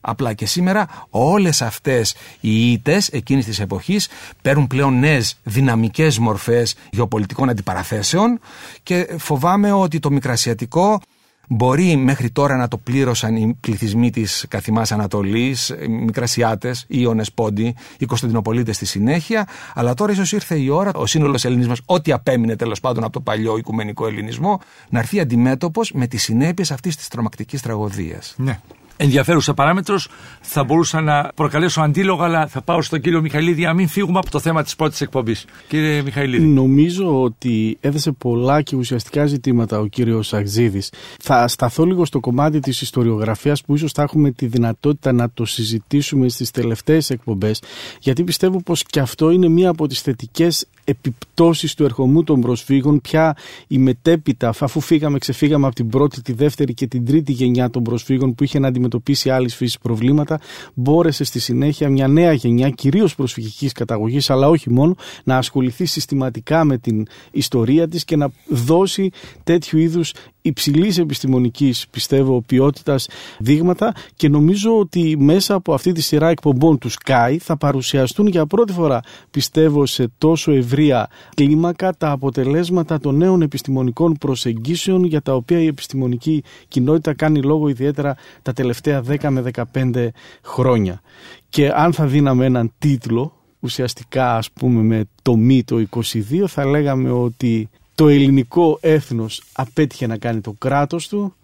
[0.00, 4.08] Απλά και σήμερα όλες αυτές οι ήττες εκείνης της εποχής
[4.42, 8.40] παίρνουν πλέον νέες δυναμικές μορφές γεωπολιτικών αντιπαραθέσεων
[8.82, 11.00] και φοβάμαι ότι το μικρασιατικό
[11.48, 17.24] Μπορεί μέχρι τώρα να το πλήρωσαν οι πληθυσμοί της Καθημάς Ανατολής, οι Μικρασιάτες, οι Ιωνε
[17.34, 22.12] Πόντι, οι Κωνσταντινοπολίτες στη συνέχεια, αλλά τώρα ίσως ήρθε η ώρα ο σύνολος Ελληνισμό, ό,τι
[22.12, 26.96] απέμεινε τέλος πάντων από το παλιό οικουμενικό Ελληνισμό, να έρθει αντιμέτωπος με τις συνέπειες αυτής
[26.96, 28.34] της τρομακτικής τραγωδίας.
[28.36, 28.60] Ναι
[28.96, 30.08] ενδιαφέρουσα παράμετρος.
[30.40, 34.30] Θα μπορούσα να προκαλέσω αντίλογα, αλλά θα πάω στον κύριο Μιχαηλίδη να μην φύγουμε από
[34.30, 35.44] το θέμα της πρώτης εκπομπής.
[35.68, 36.46] Κύριε Μιχαηλίδη.
[36.46, 40.82] Νομίζω ότι έδεσε πολλά και ουσιαστικά ζητήματα ο κύριος Αγζίδη.
[41.20, 45.44] Θα σταθώ λίγο στο κομμάτι της ιστοριογραφίας που ίσως θα έχουμε τη δυνατότητα να το
[45.44, 47.62] συζητήσουμε στις τελευταίες εκπομπές,
[48.00, 53.00] γιατί πιστεύω πως και αυτό είναι μία από τις θετικές επιπτώσεις του ερχομού των προσφύγων
[53.00, 57.70] πια η μετέπειτα αφού φύγαμε ξεφύγαμε από την πρώτη, τη δεύτερη και την τρίτη γενιά
[57.70, 60.40] των προσφύγων που είχε να αντιμετωπίσει άλλης φύσης προβλήματα
[60.74, 64.94] μπόρεσε στη συνέχεια μια νέα γενιά κυρίως προσφυγικής καταγωγής αλλά όχι μόνο
[65.24, 69.10] να ασχοληθεί συστηματικά με την ιστορία της και να δώσει
[69.44, 70.12] τέτοιου είδους
[70.46, 73.94] υψηλής επιστημονικής, πιστεύω, ποιότητας δείγματα.
[74.16, 78.72] Και νομίζω ότι μέσα από αυτή τη σειρά εκπομπών του Sky θα παρουσιαστούν για πρώτη
[78.72, 85.60] φορά, πιστεύω, σε τόσο ευρεία κλίμακα τα αποτελέσματα των νέων επιστημονικών προσεγγίσεων για τα οποία
[85.60, 90.08] η επιστημονική κοινότητα κάνει λόγο ιδιαίτερα τα τελευταία 10 με 15
[90.42, 91.00] χρόνια.
[91.48, 96.64] Και αν θα δίναμε έναν τίτλο, ουσιαστικά ας πούμε με το μη το 22 θα
[96.64, 101.34] λέγαμε ότι το ελληνικό έθνος απέτυχε να κάνει το κράτος του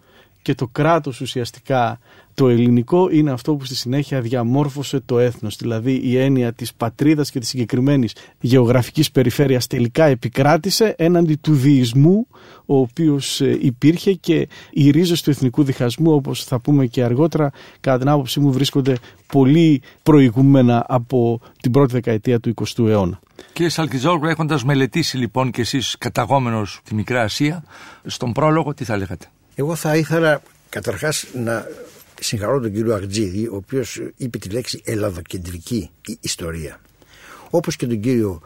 [0.41, 1.99] και το κράτος ουσιαστικά
[2.33, 5.55] το ελληνικό είναι αυτό που στη συνέχεια διαμόρφωσε το έθνος.
[5.55, 12.27] Δηλαδή η έννοια της πατρίδας και της συγκεκριμένης γεωγραφικής περιφέρειας τελικά επικράτησε έναντι του διεισμού
[12.65, 17.51] ο οποίος ε, υπήρχε και οι ρίζες του εθνικού διχασμού όπως θα πούμε και αργότερα
[17.79, 23.19] κατά την άποψή μου βρίσκονται πολύ προηγούμενα από την πρώτη δεκαετία του 20ου αιώνα.
[23.53, 27.63] Κύριε Σαλκιζόγλου, έχοντας μελετήσει λοιπόν και εσείς καταγόμενος τη Μικρά Ασία,
[28.05, 29.25] στον πρόλογο τι θα λέγατε;
[29.61, 31.67] Εγώ θα ήθελα καταρχάς να
[32.19, 36.81] συγχαρώ τον κύριο Αρτζίδη, ο οποίος είπε τη λέξη ελλαδοκεντρική ιστορία.
[37.49, 38.41] Όπως και τον κύριο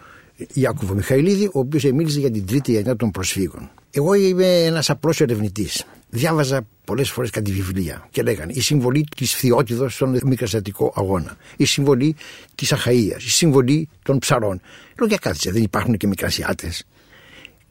[0.54, 3.70] Ιάκωβο Μιχαηλίδη, ο οποίος μίλησε για την τρίτη γενιά των προσφύγων.
[3.92, 5.86] Εγώ είμαι ένας απλός ερευνητής.
[6.10, 11.66] Διάβαζα πολλές φορές κάτι βιβλία και λέγανε η συμβολή της Φθιώτιδος στον μικρασιατικό αγώνα, η
[11.66, 12.16] συμβολή
[12.56, 14.62] της Αχαία, η συμβολή των ψαρών.
[15.00, 16.86] Λέω για κάτσε, δεν υπάρχουν και μικρασιάτες.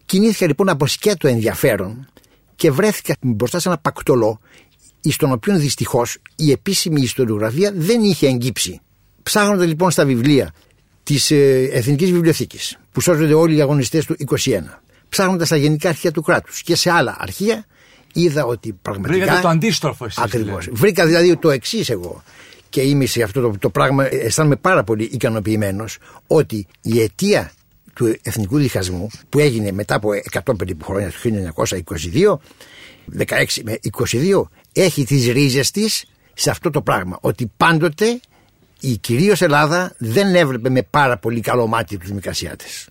[0.04, 2.08] Κινήθηκα λοιπόν από σκέτο ενδιαφέρον
[2.56, 4.40] και βρέθηκα μπροστά σε ένα πακτολό,
[5.00, 8.80] στον οποίο δυστυχώς η επίσημη ιστοριογραφία δεν είχε εγκύψει.
[9.22, 10.52] Ψάχνοντα λοιπόν στα βιβλία
[11.02, 14.60] της ε, Εθνικής Βιβλιοθήκης, που σώζονται όλοι οι αγωνιστές του 21,
[15.08, 17.66] ψάχνοντας στα γενικά αρχεία του κράτους και σε άλλα αρχεία,
[18.12, 19.24] είδα ότι πραγματικά.
[19.24, 20.18] Βρήκα το αντίστροφο, εσείς.
[20.18, 20.68] Ακριβώς.
[20.72, 22.22] Βρήκα δηλαδή το εξής εγώ.
[22.68, 27.52] και είμαι σε αυτό το, το πράγμα, αισθάνομαι πάρα πολύ ικανοποιημένος ότι η αιτία
[27.94, 30.08] του εθνικού διχασμού που έγινε μετά από
[30.44, 31.62] 100 περίπου χρόνια το
[33.18, 33.78] 1922 16 με
[34.12, 36.04] 22 έχει τις ρίζες της
[36.34, 38.20] σε αυτό το πράγμα ότι πάντοτε
[38.80, 42.88] η κυρίως Ελλάδα δεν έβλεπε με πάρα πολύ καλό μάτι τους Μικρασιάτες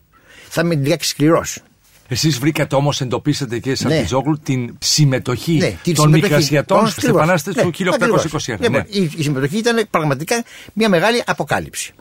[0.50, 1.60] θα είμαι λιγάκι σκληρός
[2.08, 3.96] Εσείς βρήκατε όμως, εντοπίσατε και σε Ναι.
[3.96, 6.22] Αρτιζόγλου την συμμετοχή Ναι, την των συμμετοχή.
[6.32, 6.96] Μικρασιατών Ακριβώς.
[7.02, 7.94] στην Επανάσταση Ναι, του 1821.
[7.94, 8.48] ακριβώς.
[8.48, 8.56] Ναι.
[8.60, 11.94] Λοιπόν, η, η συμμετοχή ήταν πραγματικά μια μεγάλη αποκάλυψη.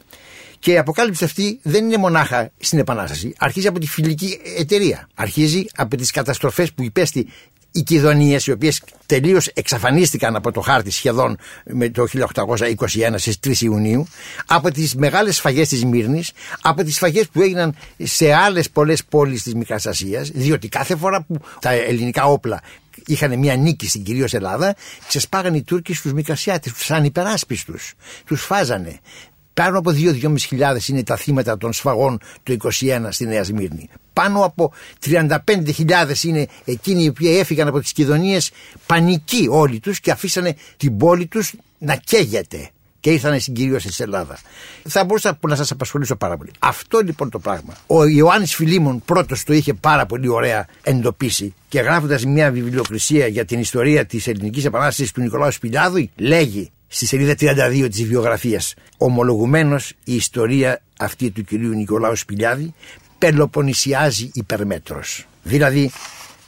[0.63, 3.35] Και η αποκάλυψη αυτή δεν είναι μονάχα στην Επανάσταση.
[3.39, 5.09] Αρχίζει από τη φιλική εταιρεία.
[5.15, 7.29] Αρχίζει από τις καταστροφές που υπέστη
[7.73, 13.61] οι Κιδωνίε, οι οποίες τελείως εξαφανίστηκαν από το χάρτη σχεδόν με το 1821 στις 3
[13.61, 14.07] Ιουνίου,
[14.47, 19.43] από τις μεγάλες σφαγές της Μύρνης, από τις σφαγές που έγιναν σε άλλες πολλές πόλεις
[19.43, 22.61] της Μικράς Ασίας, διότι κάθε φορά που τα ελληνικά όπλα
[23.07, 24.77] είχαν μια νίκη στην κυρίως Ελλάδα,
[25.09, 27.93] ξεσπάγαν οι Τούρκοι στους Μικρασιάτες, τους ανυπεράσπιστους.
[28.27, 29.01] Τους φάζανε.
[29.55, 33.89] Πάνω από 2-2.500 είναι τα θύματα των σφαγών του 21 στη Νέα Σμύρνη.
[34.13, 34.73] Πάνω από
[35.07, 38.51] 35.000 είναι εκείνοι οι οποίοι έφυγαν από τις Κιδωνίες
[38.87, 42.71] πανικοί όλοι τους και αφήσανε την πόλη τους να καίγεται
[43.03, 44.39] και ήρθαν στην κυρίωση της Ελλάδα.
[44.89, 46.51] Θα μπορούσα να σας απασχολήσω πάρα πολύ.
[46.59, 47.75] Αυτό λοιπόν το πράγμα.
[47.87, 53.45] Ο Ιωάννης Φιλίμων πρώτος το είχε πάρα πολύ ωραία εντοπίσει και γράφοντας μια βιβλιοκρισία για
[53.45, 58.61] την ιστορία της Ελληνικής Επανάστασης του Νικολάου Σπηλιάδου, λέγει στη σελίδα 32 της βιογραφία,
[58.97, 62.75] ομολογουμένως η ιστορία αυτή του κυρίου Νικολάου Σπηλιάδη
[63.19, 65.27] πελοποννησιάζει υπερμέτρος.
[65.43, 65.91] Δηλαδή,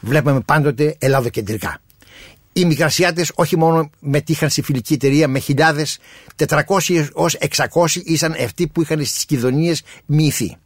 [0.00, 1.80] βλέπουμε πάντοτε ελλαδοκεντρικά.
[2.52, 5.98] Οι Μικρασιάτες όχι μόνο μετήχαν στη φιλική εταιρεία με χιλιάδες,
[6.36, 10.56] 400 ως 600 ήσαν αυτοί που είχαν στις Κιδωνίες μυηθεί.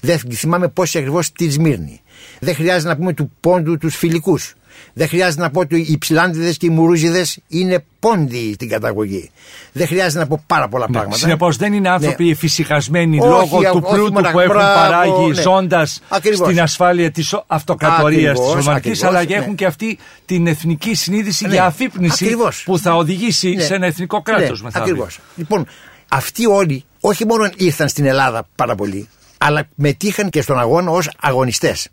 [0.00, 2.00] Δεν θυμάμαι πόσοι ακριβώς στη Σμύρνη.
[2.40, 4.54] Δεν χρειάζεται να πούμε του πόντου τους φιλικούς.
[4.92, 9.30] Δεν χρειάζεται να πω ότι οι ψηλάντιδες και οι μουρούζιδες είναι πόντιοι στην καταγωγή.
[9.72, 11.16] Δεν χρειάζεται να πω πάρα πολλά πράγματα.
[11.18, 12.30] Συνεπώς δεν είναι άνθρωποι Ναι.
[12.30, 15.40] εφησυχασμένοι Όχι, λόγω α- του όχι πλούτου μοναχα- που έχουν μπράβο, παράγει ναι.
[15.42, 16.46] ζώντας Ακριβώς.
[16.48, 19.42] στην ασφάλεια της αυτοκρατορίας της Ακριβώς, Οθωμανική, ακριβώς, αλλά και ναι.
[19.42, 22.62] έχουν και αυτή την εθνική συνείδηση Ναι, για αφύπνιση ακριβώς.
[22.64, 23.62] που θα οδηγήσει Ναι.
[23.62, 24.92] σε ένα εθνικό κράτος ναι, μεθαύριο.
[24.92, 25.18] Ακριβώς.
[25.36, 25.66] Λοιπόν,
[26.08, 31.10] αυτοί όλοι όχι μόνο ήρθαν στην Ελλάδα πάρα πολύ, αλλά μετήχαν και στον αγώνα ως
[31.20, 31.88] αγωνιστές.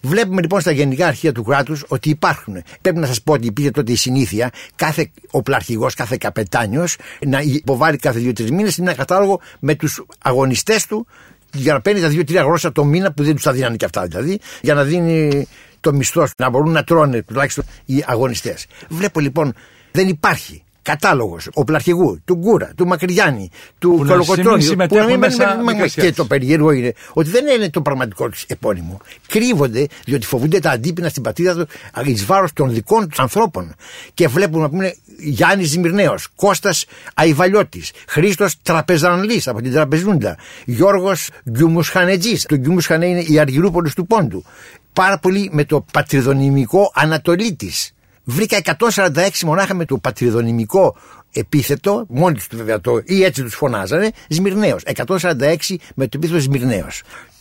[0.00, 2.62] Βλέπουμε λοιπόν στα γενικά αρχεία του κράτους ότι υπάρχουν.
[2.80, 7.96] Πρέπει να σας πω ότι υπήρχε τότε η συνήθεια κάθε οπλαρχηγός, κάθε καπετάνιος να υποβάλει
[7.96, 11.06] κάθε δύο-τρεις μήνες ένα κατάλογο με τους αγωνιστές του
[11.52, 14.06] για να παίρνει τα δύο-τρία γρόσσα το μήνα που δεν τους τα δίνανε και αυτά
[14.06, 15.46] δηλαδή, για να δίνει
[15.80, 18.66] το μισθό του, να μπορούν να τρώνε τουλάχιστον οι αγωνιστές.
[18.88, 19.54] Βλέπω λοιπόν
[19.92, 24.56] δεν υπάρχει κατάλογος οπλαρχηγού, του Γκούρα, του Μακριγιάννη, του Που να Κολοκοτρώνη.
[24.56, 26.10] μην συμμετέχουν μέσα με- με- Μικρασιάτες.
[26.10, 29.00] και το περίεργο είναι ότι δεν είναι το πραγματικό του επώνυμο.
[29.26, 31.66] Κρύβονται διότι φοβούνται τα αντίπεινα στην πατρίδα του
[32.04, 33.74] εις βάρος των δικών τους ανθρώπων.
[34.14, 42.44] Και βλέπουν, να πούμε, Γιάννης Ζημυρνέο, Κώστας Αϊβαλιώτης, Χρήστος Τραπεζανλής από την Τραπεζούντα, Γιώργος Γκιουμουσχανετζής.
[42.46, 44.44] Το Γκιουμουσχανέ είναι η Αργυρούπολης του Πόντου.
[44.92, 47.92] Πάρα πολύ με το πατριδονημικό Ανατολίτης.
[48.30, 50.96] Βρήκα 146 μονάχα με το πατριδονημικό
[51.32, 54.76] επίθετο, μόνοι τους βέβαια το, ή έτσι τους φωνάζανε, Σμυρναίο.
[55.06, 55.56] 146
[55.94, 56.86] με το επίθετο Σμυρναίο.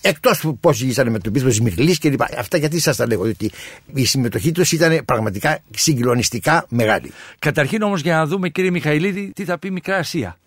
[0.01, 2.21] Εκτός που πόσοι ήσαν με το επίθετο Σμυρλής κλπ.
[2.37, 3.51] Αυτά γιατί σας τα λέγω, ότι
[3.93, 7.11] η συμμετοχή τους ήταν πραγματικά συγκλονιστικά μεγάλη.
[7.39, 10.37] Καταρχήν όμως για να δούμε κύριε Μιχαηλίδη τι θα πει Μικρά Ασία.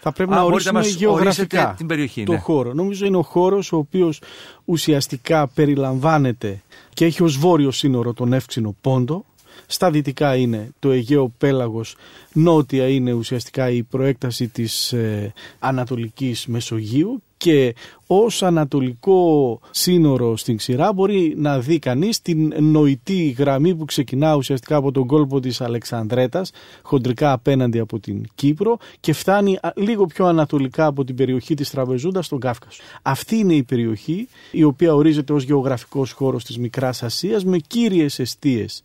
[0.00, 2.38] Θα πρέπει Α, να μπορείτε να ορίσουμε μας γεωγραφικά ορίσετε την περιοχή, το ναι.
[2.38, 2.72] χώρο.
[2.72, 4.20] Νομίζω είναι ο χώρος ο οποίος
[4.64, 9.24] ουσιαστικά περιλαμβάνεται και έχει ως βόρειο σύνορο τον Εύξηνο Πόντο.
[9.66, 11.96] Στα δυτικά είναι το Αιγαίο Πέλαγος,
[12.32, 17.74] νότια είναι ουσιαστικά η προέκταση της ε, Ανατολικής Μεσογείου και
[18.06, 24.76] ως ανατολικό σύνορο στην ξηρά μπορεί να δει κανείς την νοητή γραμμή που ξεκινά ουσιαστικά
[24.76, 26.50] από τον κόλπο της Αλεξανδρέτας
[26.82, 31.70] χοντρικά απέναντι από την Κύπρο και φτάνει α, λίγο πιο ανατολικά από την περιοχή της
[31.70, 32.82] Τραπεζούντας στον Κάφκασο.
[33.02, 38.18] Αυτή είναι η περιοχή η οποία ορίζεται ως γεωγραφικός χώρος της Μικράς Ασίας με κύριες
[38.18, 38.82] αιστείες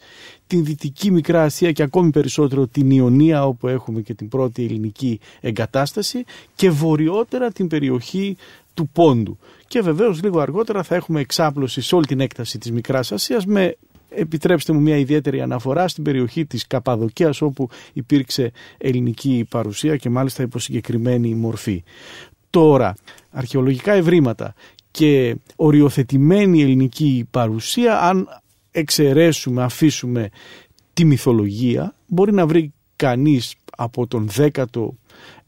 [0.52, 5.20] την Δυτική Μικρά Ασία και ακόμη περισσότερο την Ιωνία όπου έχουμε και την πρώτη ελληνική
[5.42, 6.24] εγκατάσταση
[6.56, 8.38] και βορειότερα την περιοχή
[8.74, 9.38] του Πόντου.
[9.68, 13.76] Και βεβαίως λίγο αργότερα θα έχουμε εξάπλωση σε όλη την έκταση της Μικράς Ασίας με
[14.10, 20.44] επιτρέψτε μου μια ιδιαίτερη αναφορά στην περιοχή της Καπαδοκίας όπου υπήρξε ελληνική παρουσία και μάλιστα
[20.44, 21.84] υπό συγκεκριμένη μορφή.
[22.50, 22.96] Τώρα,
[23.30, 24.54] αρχαιολογικά ευρήματα
[24.92, 28.28] και οριοθετημένη ελληνική παρουσία αν
[28.72, 30.30] εξαιρέσουμε, αφήσουμε
[30.94, 34.30] τη μυθολογία μπορεί να βρει κανείς από τον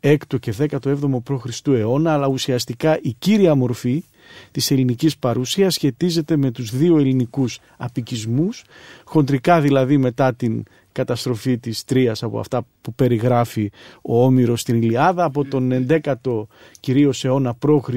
[0.04, 1.68] 16ο και 17ο π.Χ.
[1.68, 4.04] αιώνα αλλά ουσιαστικά η κύρια μορφή
[4.52, 8.64] της ελληνικής παρουσίας σχετίζεται με τους δύο ελληνικούς απικισμούς,
[9.04, 15.24] χοντρικά δηλαδή μετά την καταστροφή της Τρίας από αυτά που περιγράφει ο Όμηρος στην Ηλιάδα
[15.24, 16.44] από τον 11ο
[16.80, 17.90] κυρίως αιώνα π.Χ.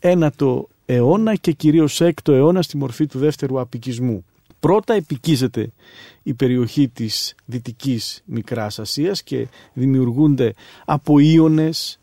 [0.00, 4.24] 1ο αιώνα και κυρίως 6ο αιώνα στη μορφή του δεύτερου απικισμού.
[4.60, 5.72] Πρώτα επικίζεται
[6.22, 11.98] η περιοχή της Δυτικής Μικράς Ασίας και δημιουργούνται από Ίωνες,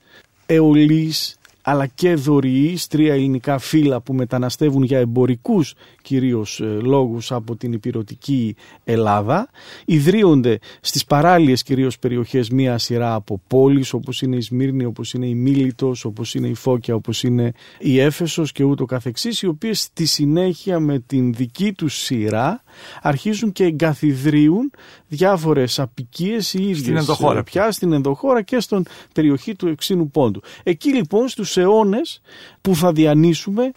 [0.45, 7.55] αιωλείς, αλλά και δωριείς, τρία ελληνικά φύλλα που μεταναστεύουν για εμπορικούς κυρίως ε, λόγους από
[7.55, 9.49] την υπηρετική Ελλάδα.
[9.85, 15.27] Ιδρύονται στις παράλιες κυρίως περιοχές μία σειρά από πόλεις όπως είναι η Σμύρνη, όπως είναι
[15.27, 19.79] η Μίλητος, όπως είναι η Φώκια, όπως είναι η Έφεσος και ούτω καθεξής, οι οποίες
[19.81, 22.63] στη συνέχεια με την δική τους σειρά
[23.01, 24.71] αρχίζουν και εγκαθιδρύουν
[25.07, 27.39] διάφορες απικίες οι ίδιες στην ενδοχώρα.
[27.39, 30.41] Ε, πια στην ενδοχώρα και στον περιοχή του Εξίνου Πόντου.
[30.63, 32.21] Εκεί λοιπόν στους αιώνες
[32.61, 33.71] που θα διανύσουμε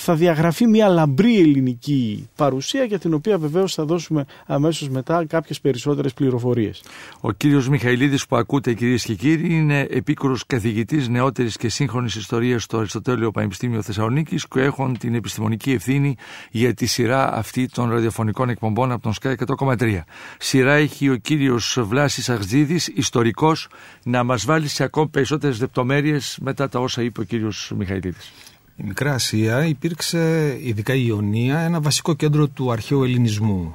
[0.00, 5.60] θα διαγραφεί μια λαμπρή ελληνική παρουσία για την οποία βεβαίως θα δώσουμε αμέσως μετά κάποιες
[5.60, 6.82] περισσότερες πληροφορίες.
[7.20, 12.62] Ο κύριος Μιχαηλίδης που ακούτε κυρίες και κύριοι είναι επίκουρος καθηγητής νεότερης και σύγχρονης ιστορίας
[12.62, 16.16] στο Αριστοτέλειο Πανεπιστήμιο Θεσσαλονίκης και έχουν την επιστημονική ευθύνη
[16.50, 20.00] για τη σειρά αυτή των ραδιοφωνικών εκπομπών από τον ΣΚΑΙ 100,3.
[20.38, 23.68] Σειρά έχει ο κύριος Βλάσης Αχτζίδης, ιστορικός,
[24.04, 28.32] να μας βάλει σε ακόμη περισσότερες λεπτομέρειες μετά τα όσα είπε ο κύριος Μιχαηλίδης.
[28.76, 33.74] Η Μικρά Ασία υπήρξε, ειδικά η Ιωνία, ένα βασικό κέντρο του αρχαίου ελληνισμού.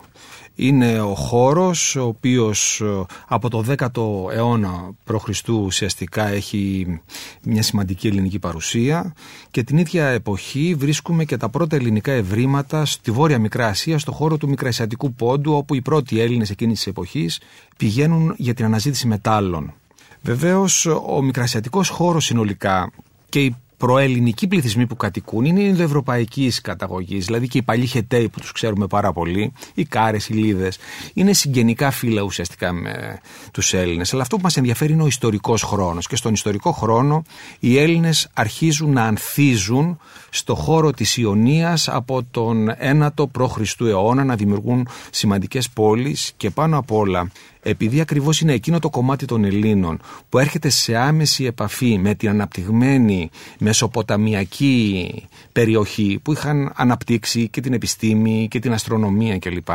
[0.56, 5.50] Είναι ο χώρος ο οποίος ε, από το 10ο αιώνα π.Χ.
[5.50, 6.88] ουσιαστικά έχει
[7.44, 9.14] μια σημαντική ελληνική παρουσία
[9.52, 14.12] και την ίδια εποχή βρίσκουμε και τα πρώτα ελληνικά ευρήματα στη Βόρεια Μικρά Ασία, στο
[14.12, 17.40] χώρο του Μικρασιατικού Πόντου όπου οι πρώτοι Έλληνες εκείνης της εποχής
[17.78, 19.74] πηγαίνουν για την αναζήτηση μετάλλων.
[20.22, 22.92] Βεβαίως ο Μικρασιατικός χώρος συνολικά
[23.34, 28.40] και οι προελληνικοί πληθυσμοί που κατοικούν είναι ενδοευρωπαϊκή καταγωγής, δηλαδή και οι παλιοί Χεταίοι που
[28.40, 30.78] τους ξέρουμε πάρα πολύ, οι Κάρες, οι Λίδες,
[31.14, 33.20] είναι συγγενικά φύλλα ουσιαστικά με
[33.52, 34.14] τους Έλληνες.
[34.14, 36.08] Αλλά αυτό που μας ενδιαφέρει είναι ο ιστορικός χρόνος.
[36.08, 37.24] Και στον ιστορικό χρόνο
[37.60, 43.82] οι Έλληνες αρχίζουν να ανθίζουν στο χώρο της Ιωνίας από τον 1ο π.Χ.
[43.82, 47.32] αιώνα να δημιουργούν σημαντικές πόλεις και πάνω απ' όλα
[47.64, 50.00] επειδή ακριβώς είναι εκείνο το κομμάτι των Ελλήνων
[50.30, 55.14] που έρχεται σε άμεση επαφή με την αναπτυγμένη μεσοποταμιακή
[55.52, 59.68] περιοχή που είχαν αναπτύξει και την επιστήμη και την αστρονομία κλπ.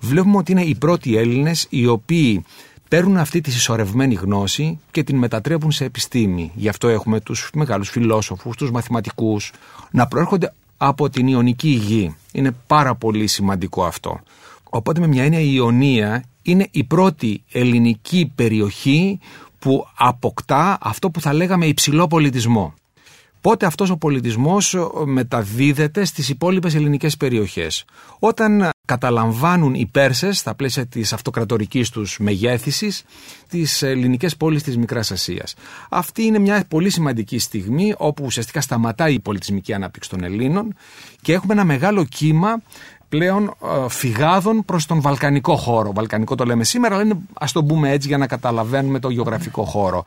[0.00, 2.44] Βλέπουμε ότι είναι οι πρώτοι Έλληνες οι οποίοι
[2.88, 6.52] παίρνουν αυτή τη συσσωρευμένη γνώση και την μετατρέπουν σε επιστήμη.
[6.54, 9.52] Γι' αυτό έχουμε τους μεγάλους φιλόσοφους, τους μαθηματικούς,
[9.90, 12.14] να προέρχονται από την Ιωνική γη.
[12.32, 14.20] Είναι πάρα πολύ σημαντικό αυτό.
[14.70, 19.18] Οπότε με μια έννοια η Ιωνία είναι η πρώτη ελληνική περιοχή
[19.58, 22.74] που αποκτά αυτό που θα λέγαμε υψηλό πολιτισμό.
[23.40, 27.84] Πότε αυτός ο πολιτισμός μεταδίδεται στις υπόλοιπες ελληνικές περιοχές.
[28.18, 33.04] Όταν καταλαμβάνουν οι Πέρσες, στα πλαίσια της αυτοκρατορικής τους μεγέθησης,
[33.48, 35.54] τις ελληνικές πόλεις της Μικράς Ασίας.
[35.88, 40.74] Αυτή είναι μια πολύ σημαντική στιγμή όπου ουσιαστικά σταματάει η πολιτισμική ανάπτυξη των Ελλήνων
[41.22, 42.62] και έχουμε ένα μεγάλο κύμα
[43.08, 45.92] πλέον ε, φυγάδων προς τον βαλκανικό χώρο.
[45.92, 49.64] Βαλκανικό το λέμε σήμερα, αλλά είναι, ας το πούμε έτσι για να καταλαβαίνουμε το γεωγραφικό
[49.64, 50.04] χώρο.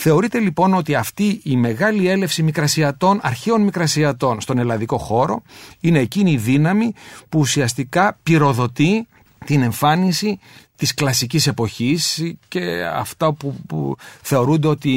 [0.00, 5.42] Θεωρείται λοιπόν ότι αυτή η μεγάλη έλευση μικρασιατών, αρχαίων μικρασιατών στον ελλαδικό χώρο
[5.80, 6.92] είναι εκείνη η δύναμη
[7.28, 9.06] που ουσιαστικά πυροδοτεί
[9.44, 10.38] την εμφάνιση
[10.78, 14.90] της κλασικής εποχής και αυτά που, που θεωρούνται ότι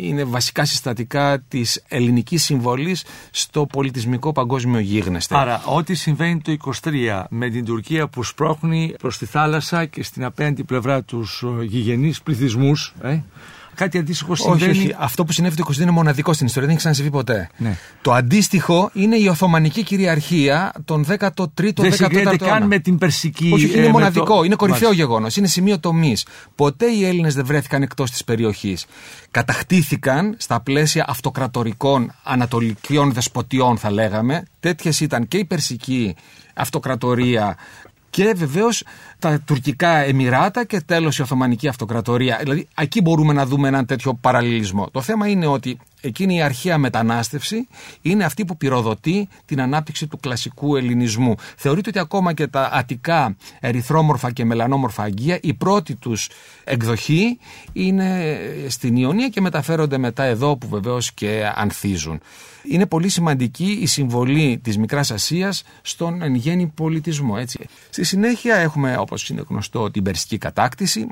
[0.00, 5.36] είναι βασικά συστατικά της ελληνικής συμβολής στο πολιτισμικό παγκόσμιο γίγνεσθε.
[5.36, 10.24] Άρα ό,τι συμβαίνει το 23 με την Τουρκία που σπρώχνει προς τη θάλασσα και στην
[10.24, 13.20] απέναντι πλευρά τους γηγενείς πληθυσμούς ε,
[13.74, 14.70] κάτι αντίστοιχο συμβαίνει.
[14.70, 14.94] Όχι, όχι.
[14.98, 17.48] Αυτό που συνέβη το 22 είναι μοναδικό στην ιστορία, δεν έχει ξανασυμβεί ποτέ.
[17.56, 17.76] Ναι.
[18.02, 23.50] Το αντίστοιχο είναι η Οθωμανική κυριαρχία τον 13ο, 14ο Δεν συγκρίνεται καν με την Περσική.
[23.52, 24.24] Όχι, όχι, ε, είναι με μοναδικό.
[24.24, 25.04] το- Είναι κορυφαίο Μάλιστα.
[25.06, 25.36] γεγονός.
[25.36, 26.26] Είναι σημείο τομής.
[26.54, 28.86] Ποτέ οι Έλληνες δεν βρέθηκαν εκτός της περιοχής.
[29.30, 34.42] Κατακτήθηκαν στα πλαίσια αυτοκρατορικών ανατολικών δεσποτιών, θα λέγαμε.
[34.60, 36.14] Τέτοιες ήταν και η Περσική
[36.54, 37.56] αυτοκρατορία
[38.10, 38.84] και βεβαίως
[39.22, 42.38] τα τουρκικά εμμυράτα και τέλος η Οθωμανική Αυτοκρατορία.
[42.42, 44.90] Δηλαδή, εκεί μπορούμε να δούμε έναν τέτοιο παραλληλισμό.
[44.90, 47.68] Το θέμα είναι ότι εκείνη η αρχαία μετανάστευση
[48.02, 51.34] είναι αυτή που πυροδοτεί την ανάπτυξη του κλασικού ελληνισμού.
[51.56, 56.28] Θεωρείται ότι ακόμα και τα αττικά ερυθρόμορφα και μελανόμορφα αγγεία, η πρώτη τους
[56.64, 57.38] εκδοχή
[57.72, 62.20] είναι στην Ιωνία και μεταφέρονται μετά εδώ που βεβαίως και ανθίζουν.
[62.64, 67.34] Είναι πολύ σημαντική η συμβολή της Μικράς Ασίας στον εν γέννη πολιτισμό.
[67.38, 67.58] Έτσι.
[67.90, 71.06] Στη συνέχεια έχουμε, όπως είναι γνωστό, την Περσική κατάκτηση.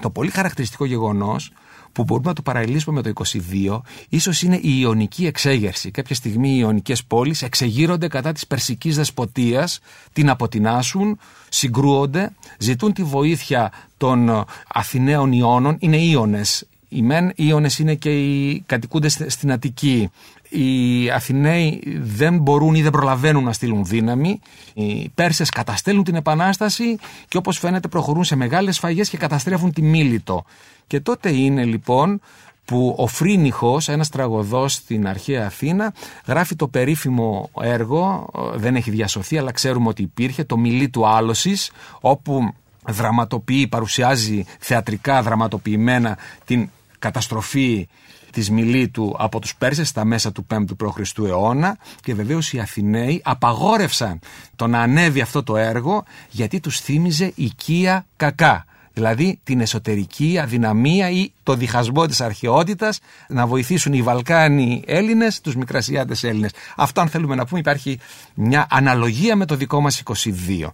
[0.00, 1.52] Το πολύ χαρακτηριστικό γεγονός
[1.92, 5.90] που μπορούμε να το παραλληλήσουμε με το 22, ίσως είναι η Ιωνική εξέγερση.
[5.90, 9.80] Κάποια στιγμή οι Ιωνικές πόλεις εξεγείρονται κατά της Περσικής δεσποτείας,
[10.12, 16.66] την αποτινάσουν, συγκρούονται, ζητούν τη βοήθεια των Αθηναίων Ιώνων, είναι Ιώνες.
[16.96, 20.10] Οι μεν Ιώνες είναι και οι κατοικούντες στην Αττική
[20.48, 24.40] οι Αθηναίοι δεν μπορούν ή δεν προλαβαίνουν να στείλουν δύναμη.
[24.74, 29.82] Οι Πέρσες καταστέλνουν την Επανάσταση και όπως φαίνεται προχωρούν σε μεγάλες φαγές και καταστρέφουν τη
[29.82, 30.44] Μίλητο.
[30.86, 32.20] Και τότε είναι λοιπόν
[32.64, 35.94] που ο Φρίνιχος, ένας τραγωδός στην αρχαία Αθήνα,
[36.26, 41.70] γράφει το περίφημο έργο, δεν έχει διασωθεί αλλά ξέρουμε ότι υπήρχε, το Μιλή του Άλωσης,
[42.00, 42.54] όπου
[42.86, 47.88] δραματοποιεί, παρουσιάζει θεατρικά δραματοποιημένα την καταστροφή
[48.30, 51.18] της Μιλήτου από τους Πέρσες στα μέσα του 5ου π.Χ.
[51.18, 54.18] αιώνα και βεβαίως οι Αθηναίοι απαγόρευσαν
[54.56, 58.64] το να ανέβει αυτό το έργο γιατί τους θύμιζε οικία κακά.
[58.92, 65.56] Δηλαδή την εσωτερική αδυναμία ή το διχασμό της αρχαιότητας να βοηθήσουν οι Βαλκάνοι Έλληνες τους
[65.56, 66.50] Μικρασιάτες Έλληνες.
[66.76, 67.98] Αυτό αν θέλουμε να πούμε υπάρχει
[68.34, 70.70] μια αναλογία με το δικό μας 22.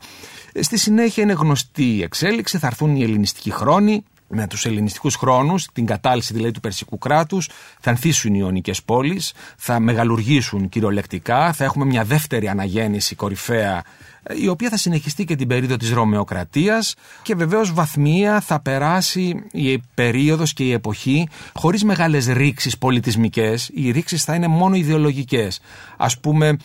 [0.60, 4.04] Στη συνέχεια είναι γνωστή η εξέλιξη, θα έρθουν οι ελληνιστικοί χρόνοι,
[4.34, 7.48] με τους ελληνιστικούς χρόνους, την κατάλυση δηλαδή του Περσικού κράτους,
[7.80, 13.82] θα ανθίσουν οι Ιωνικές πόλεις, θα μεγαλουργήσουν κυριολεκτικά, θα έχουμε μια δεύτερη αναγέννηση κορυφαία
[14.30, 19.78] η οποία θα συνεχιστεί και την περίοδο της Ρωμαιοκρατίας και βεβαίως βαθμία θα περάσει η
[19.94, 23.70] περίοδος και η εποχή χωρίς μεγάλες ρήξεις πολιτισμικές.
[23.74, 25.60] Οι ρήξεις θα είναι μόνο ιδεολογικές.
[25.96, 26.56] Ας πούμε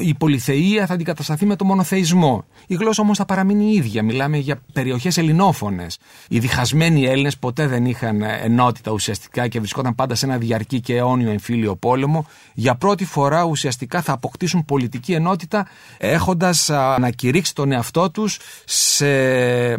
[0.00, 2.44] η πολυθεΐα θα αντικατασταθεί με το μονοθεϊσμό.
[2.66, 4.02] Η γλώσσα όμως θα παραμείνει η ίδια.
[4.02, 5.98] Μιλάμε για περιοχές ελληνόφωνες.
[6.28, 10.96] Οι διχασμένοι Έλληνες ποτέ δεν είχαν ενότητα ουσιαστικά και βρισκόταν πάντα σε ένα διαρκή και
[10.96, 12.26] αιώνιο εμφύλιο πόλεμο.
[12.54, 15.66] Για πρώτη φορά ουσιαστικά θα αποκτήσουν πολιτική ενότητα
[15.98, 19.76] έχοντας ανακηρύξει τον εαυτό τους σε ε,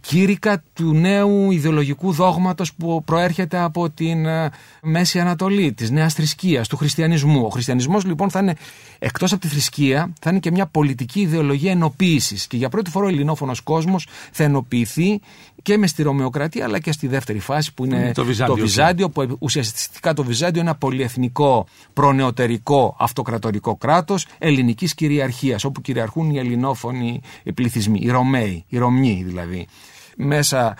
[0.00, 4.50] κήρυκα του νέου ιδεολογικού δόγματος που προέρχεται από την ε,
[4.82, 7.44] Μέση Ανατολή, της νέας θρησκείας, του χριστιανισμού.
[7.44, 8.54] Ο χριστιανισμός λοιπόν θα είναι
[8.98, 13.06] εκτός από τη θρησκεία, θα είναι και μια πολιτική ιδεολογία ενοποίησης και για πρώτη φορά
[13.06, 15.20] ο ελληνόφωνος κόσμος θα ενοποιηθεί
[15.62, 19.10] και μες στη Ρωμαιοκρατία αλλά και στη δεύτερη φάση που είναι το Βυζάντιο, το Βυζάντιο
[19.10, 26.38] που ουσιαστικά το Βυζάντιο είναι ένα πολυεθνικό προνεωτερικό αυτοκρατορικό κράτος ελληνικής κυριαρχίας όπου κυριαρχούν οι
[26.38, 27.20] ελληνόφωνοι
[27.54, 29.67] πληθυσμοί, οι Ρωμαίοι, οι Ρωμνοί δηλαδή.
[30.16, 30.76] Μέσα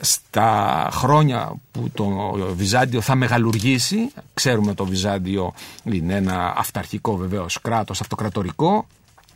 [0.00, 2.08] στα χρόνια που το
[2.54, 5.52] Βυζάντιο θα μεγαλουργήσει, ξέρουμε το Βυζάντιο
[5.84, 8.86] είναι ένα αυταρχικό βεβαίως κράτος, αυτοκρατορικό,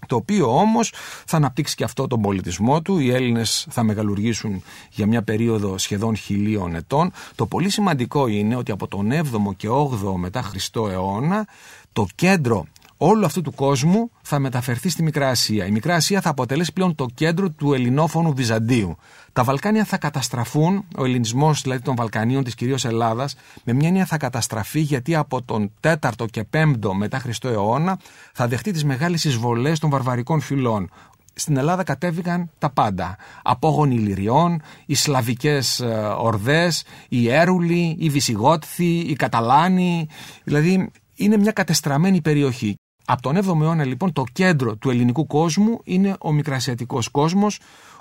[0.06, 0.92] το οποίο όμως
[1.26, 2.98] θα αναπτύξει και αυτό τον πολιτισμό του.
[2.98, 7.12] Οι Έλληνες θα μεγαλουργήσουν για μια περίοδο σχεδόν χιλίων ετών.
[7.34, 11.46] Το πολύ σημαντικό είναι ότι από τον 7ο και 8ο μετά Χριστό αιώνα
[11.92, 12.66] το κέντρο
[12.96, 15.66] όλου αυτού του κόσμου θα μεταφερθεί στη Μικρά Ασία.
[15.66, 18.96] Η Μικρά Ασία θα αποτελέσει πλέον το κέντρο του ελληνόφωνου Βυζαντίου.
[19.32, 24.04] Τα Βαλκάνια θα καταστραφούν, ο ελληνισμός δηλαδή των Βαλκανίων, της κυρίως Ελλάδας, με μια έννοια
[24.04, 27.98] θα καταστραφεί γιατί από τον 4ο και 5ο μετά Χριστό αιώνα
[28.32, 30.90] θα δεχτεί τις μεγάλες εισβολές των βαρβαρικών φυλών
[31.38, 33.16] στην Ελλάδα κατέβηκαν τα πάντα.
[33.42, 35.86] Απόγονοι Λυριών, οι Σλαβικές ε,
[36.18, 40.08] ορδές, οι Έρουλοι, οι Βυσιγότθοι, οι Καταλάνοι.
[40.44, 42.76] Δηλαδή είναι μια κατεστραμμένη περιοχή.
[43.08, 47.58] Από τον 7ο αιώνα λοιπόν το κέντρο του ελληνικού κόσμου είναι ο μικρασιατικός κόσμος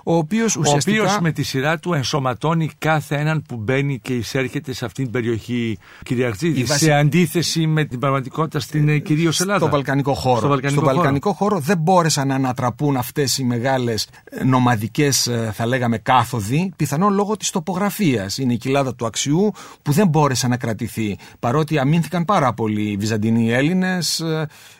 [0.07, 1.01] ο οποίος ουσιαστικά...
[1.01, 5.03] Ο οποίος με τη σειρά του ενσωματώνει κάθε έναν που μπαίνει και εισέρχεται σε αυτήν
[5.03, 6.65] την περιοχή κυριαρχή.
[6.65, 9.59] σε αντίθεση με την πραγματικότητα στην ε, κυρίως Ελλάδα.
[9.59, 10.37] Στο Βαλκανικό χώρο.
[10.37, 11.59] Στο Βαλκανικό, Στο Βαλκανικό χώρο.
[11.59, 17.37] δεν μπόρεσαν να ανατραπούν αυτές οι μεγάλες ε, νομαδικές ε, θα λέγαμε κάθοδοι, πιθανόν λόγω
[17.37, 18.37] της τοπογραφίας.
[18.37, 21.17] Είναι η κοιλάδα του Αξιού που δεν μπόρεσε να κρατηθεί.
[21.39, 24.23] Παρότι αμήνθηκαν πάρα πολλοί οι Βυζαντινοί Έλληνες,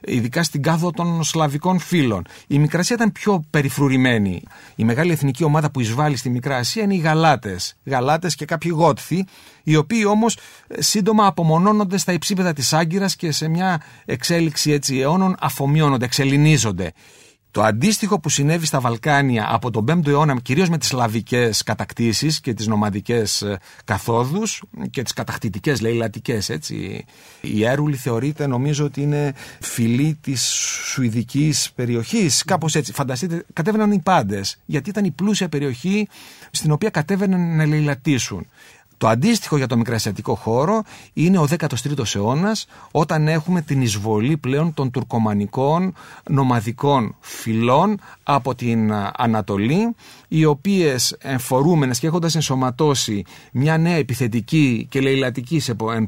[0.01, 2.25] ειδικά στην κάθοδο των Σλαβικών φύλων.
[2.47, 4.43] Η Μικρασία ήταν πιο περιφρουρημένη.
[4.75, 7.75] Η μεγάλη εθνική ομάδα που εισβάλλει στη Μικρά Ασία είναι οι Γαλάτες.
[7.85, 9.25] Γαλάτες και κάποιοι Γότθοι,
[9.63, 14.99] οι οποίοι όμως ε, σύντομα απομονώνονται στα υψίπεδα της Άγκυρας και σε μια εξέλιξη έτσι
[14.99, 16.93] αιώνων αφομοιώνονται, εξελινίζονται.
[17.55, 22.39] Το αντίστοιχο που συνέβη στα Βαλκάνια από τον 5ο αιώνα, κυρίως με τις σλαβικές κατακτήσεις
[22.39, 27.05] και τις νομαδικές ε, καθόδους και τις κατακτητικές, λέει, λατικές, έτσι.
[27.41, 30.41] Η Έρουλη θεωρείται, νομίζω ότι είναι φυλή της
[30.91, 32.93] Σουηδικής περιοχής, κάπως έτσι.
[32.93, 36.07] Φανταστείτε, κατέβαιναν οι πάντες, γιατί ήταν η πλούσια περιοχή
[36.51, 38.47] στην οποία κατέβαιναν να λαιλατήσουν.
[38.97, 40.81] Το αντίστοιχο για το μικρασιατικό χώρο
[41.13, 45.93] είναι ο 13ος αιώνας όταν έχουμε την εισβολή πλέον των τουρκομανικών
[46.29, 49.95] νομαδικών φυλών από την Ανατολή
[50.27, 56.07] οι οποίες εμφορούμενες και έχοντας ενσωματώσει μια νέα επιθετική και λαιλατική σε εν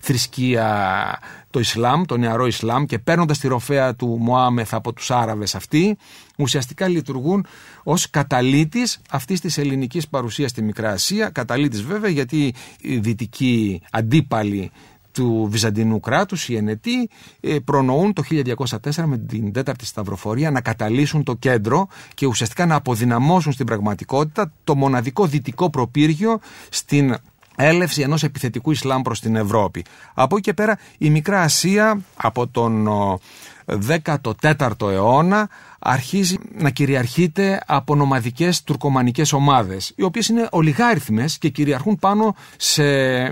[0.00, 1.18] θρησκεία
[1.50, 5.96] το Ισλάμ, το νεαρό Ισλάμ και παίρνοντας τη ροφέα του Μωάμεθ από τους Άραβες αυτοί,
[6.38, 7.46] ουσιαστικά λειτουργούν
[7.82, 11.28] ως καταλήτης αυτής της ελληνικής παρουσίας στη Μικρά Ασία.
[11.30, 14.70] Καταλήτης βέβαια γιατί οι δυτικοί αντίπαλοι
[15.12, 17.08] του Βυζαντινού κράτους, οι Ενετοί,
[17.40, 22.74] ε, προνοούν το 1204 με την τέταρτη σταυροφορία να καταλύσουν το κέντρο και ουσιαστικά να
[22.74, 26.38] αποδυναμώσουν στην πραγματικότητα το μοναδικό δυτικό προπύργιο
[26.68, 27.16] στην
[27.56, 29.84] έλευση ενός επιθετικού Ισλάμ προς την Ευρώπη.
[30.14, 32.88] Από εκεί και πέρα η Μικρά Ασία από τον
[33.88, 35.48] 14ο αιώνα
[35.78, 42.82] αρχίζει να κυριαρχείται από νομαδικές τουρκομανικές ομάδες οι οποίες είναι ολιγάριθμες και κυριαρχούν πάνω σε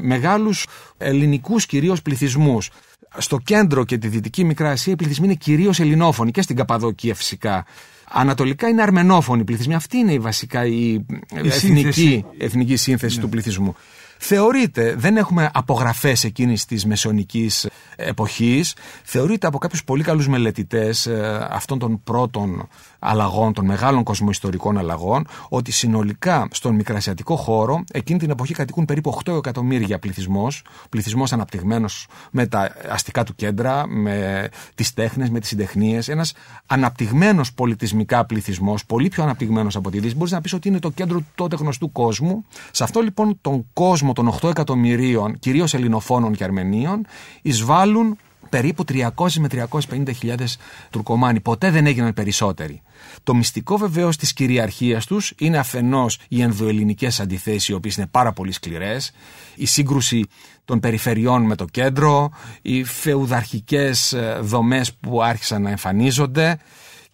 [0.00, 0.66] μεγάλους
[0.98, 2.70] ελληνικούς κυρίως πληθυσμούς.
[3.18, 7.14] Στο κέντρο και τη δυτική Μικρά Ασία οι πληθυσμοί είναι κυρίως ελληνόφωνοι και στην Καπαδοκία
[7.14, 7.64] φυσικά.
[8.10, 9.74] Ανατολικά είναι αρμενόφωνοι πληθυσμοί.
[9.74, 13.22] Αυτή είναι η βασικά η, εθνική, εθνική σύνθεση ναι.
[13.22, 13.74] του πληθυσμού.
[14.18, 21.46] Θεωρείται, δεν έχουμε απογραφές εκείνης της μεσονικής εποχής, θεωρείται από κάποιους πολύ καλούς μελετητές ε,
[21.50, 28.30] αυτών των πρώτων αλλαγών, των μεγάλων κοσμοϊστορικών αλλαγών, ότι συνολικά στον μικρασιατικό χώρο εκείνη την
[28.30, 34.94] εποχή κατοικούν περίπου 8 εκατομμύρια πληθυσμός, πληθυσμός αναπτυγμένος με τα αστικά του κέντρα, με τις
[34.94, 36.08] τέχνες, με τις συντεχνίες.
[36.08, 36.32] Ένας
[36.66, 40.14] αναπτυγμένος πολιτισμικά πληθυσμός, πολύ πιο αναπτυγμένος από τη Δύση.
[40.16, 42.44] Μπορείς να πεις ότι είναι το κέντρο του τότε γνωστού κόσμου.
[42.70, 47.06] Σε αυτό λοιπόν τον κόσμο των 8 εκατομμυρίων, κυρίως Ελληνοφώνων και Αρμενίων,
[47.42, 48.16] εισβάλλουν
[48.48, 49.48] περίπου 300 με
[49.90, 50.58] 350 χιλιάδες
[50.90, 51.40] Τουρκομάνοι.
[51.40, 52.82] Ποτέ δεν έγιναν περισσότεροι.
[53.22, 58.32] Το μυστικό βεβαίως της κυριαρχίας τους είναι αφενός οι ενδοελληνικές αντιθέσεις οι οποίες είναι πάρα
[58.32, 59.12] πολύ σκληρές,
[59.54, 60.26] η σύγκρουση
[60.64, 62.30] των περιφερειών με το κέντρο,
[62.62, 66.58] οι φεουδαρχικές ε, δομές που άρχισαν να εμφανίζονται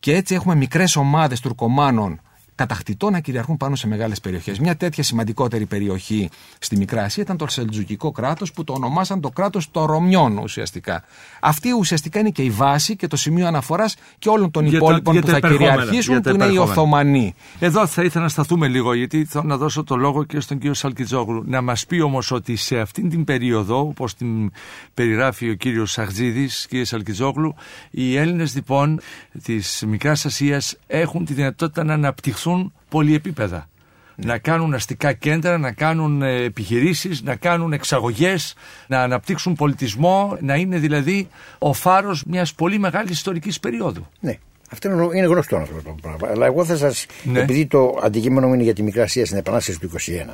[0.01, 2.21] και έτσι έχουμε μικρές ομάδες Τουρκομάνων
[2.55, 4.59] κατακτητών να κυριαρχούν πάνω σε μεγάλες περιοχές.
[4.59, 9.31] Μια τέτοια σημαντικότερη περιοχή στη Μικρά Ασία ήταν το Σελτζουκικό κράτος που το ονομάσαν το
[9.31, 11.05] κράτος των Ρωμιών ουσιαστικά.
[11.41, 15.27] Αυτή ουσιαστικά είναι και η βάση και το σημείο αναφοράς και όλων των υπόλοιπων που
[15.27, 17.35] θα κυριαρχήσουν που είναι οι Οθωμανοί.
[17.59, 20.75] Εδώ θα ήθελα να σταθούμε λίγο γιατί θέλω να δώσω το λόγο και στον κύριο
[20.75, 21.43] Σαλκιτζόγλου.
[21.47, 24.51] Να μας πει όμως ότι σε αυτήν την περίοδο, όπως την
[24.95, 27.55] περιγράφει ο κύριος Σαχτζίδης, κύριε Σαλκιτζόγλου,
[27.91, 29.01] οι Έλληνες λοιπόν
[29.43, 33.69] της Μικράς Ασίας έχουν τη δυνατότητα να αναπτυχθούν αναπτυχθούν πολυεπίπεδα.
[34.17, 38.55] Να κάνουν αστικά κέντρα, να κάνουν ε, επιχειρήσεις, να κάνουν εξαγωγές,
[38.87, 41.29] να αναπτύξουν πολιτισμό, να είναι δηλαδή
[41.59, 44.07] ο φάρος μιας πολύ μεγάλης ιστορικής περίοδου.
[44.21, 44.39] Ναι.
[44.71, 46.29] Αυτό είναι γνωστό αυτό το πράγμα.
[46.31, 47.07] Αλλά εγώ θα σας.
[47.25, 47.41] Ναι.
[47.41, 49.91] Επειδή το αντικείμενο μου είναι για τη Μικρά Ασία στην Επανάσταση του
[50.29, 50.33] 21,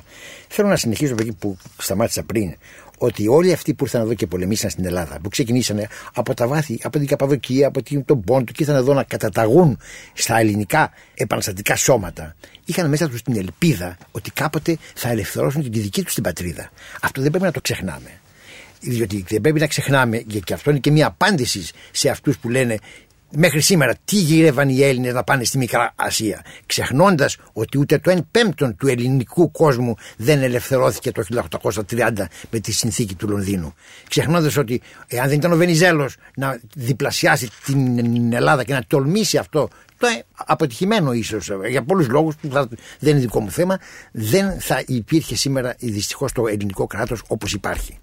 [0.48, 2.56] θέλω να συνεχίσω από εκεί που σταμάτησα πριν
[3.02, 6.78] ότι όλοι αυτοί που ήρθαν εδώ και πολεμήσαν στην Ελλάδα, που ξεκινήσανε από τα βάθη,
[6.82, 9.78] από την Καπαδοκία, από τον Πόντο και ήρθαν εδώ να καταταγούν
[10.12, 16.02] στα ελληνικά επαναστατικά σώματα, είχαν μέσα τους την ελπίδα ότι κάποτε θα ελευθερώσουν τη δική
[16.02, 16.70] τους την πατρίδα.
[17.00, 18.20] Αυτό δεν πρέπει να το ξεχνάμε.
[18.80, 22.78] Διότι δεν πρέπει να ξεχνάμε, και αυτό είναι και μια απάντηση σε αυτούς που λένε
[23.36, 28.12] μέχρι σήμερα τι γύρευαν οι Έλληνες να πάνε στη Μικρά Ασία ξεχνώντας ότι ούτε το
[28.16, 31.24] 1 πέμπτον του ελληνικού κόσμου δεν ελευθερώθηκε το
[31.88, 32.10] 1830
[32.50, 33.74] με τη συνθήκη του Λονδίνου.
[34.08, 39.68] Ξεχνώντας ότι εάν δεν ήταν ο Βενιζέλος να διπλασιάσει την Ελλάδα και να τολμήσει αυτό
[39.98, 42.68] το αποτυχημένο ίσως για πολλούς λόγους που δεν
[43.00, 43.78] είναι δικό μου θέμα
[44.12, 47.98] δεν θα υπήρχε σήμερα δυστυχώς το ελληνικό κράτος όπως υπάρχει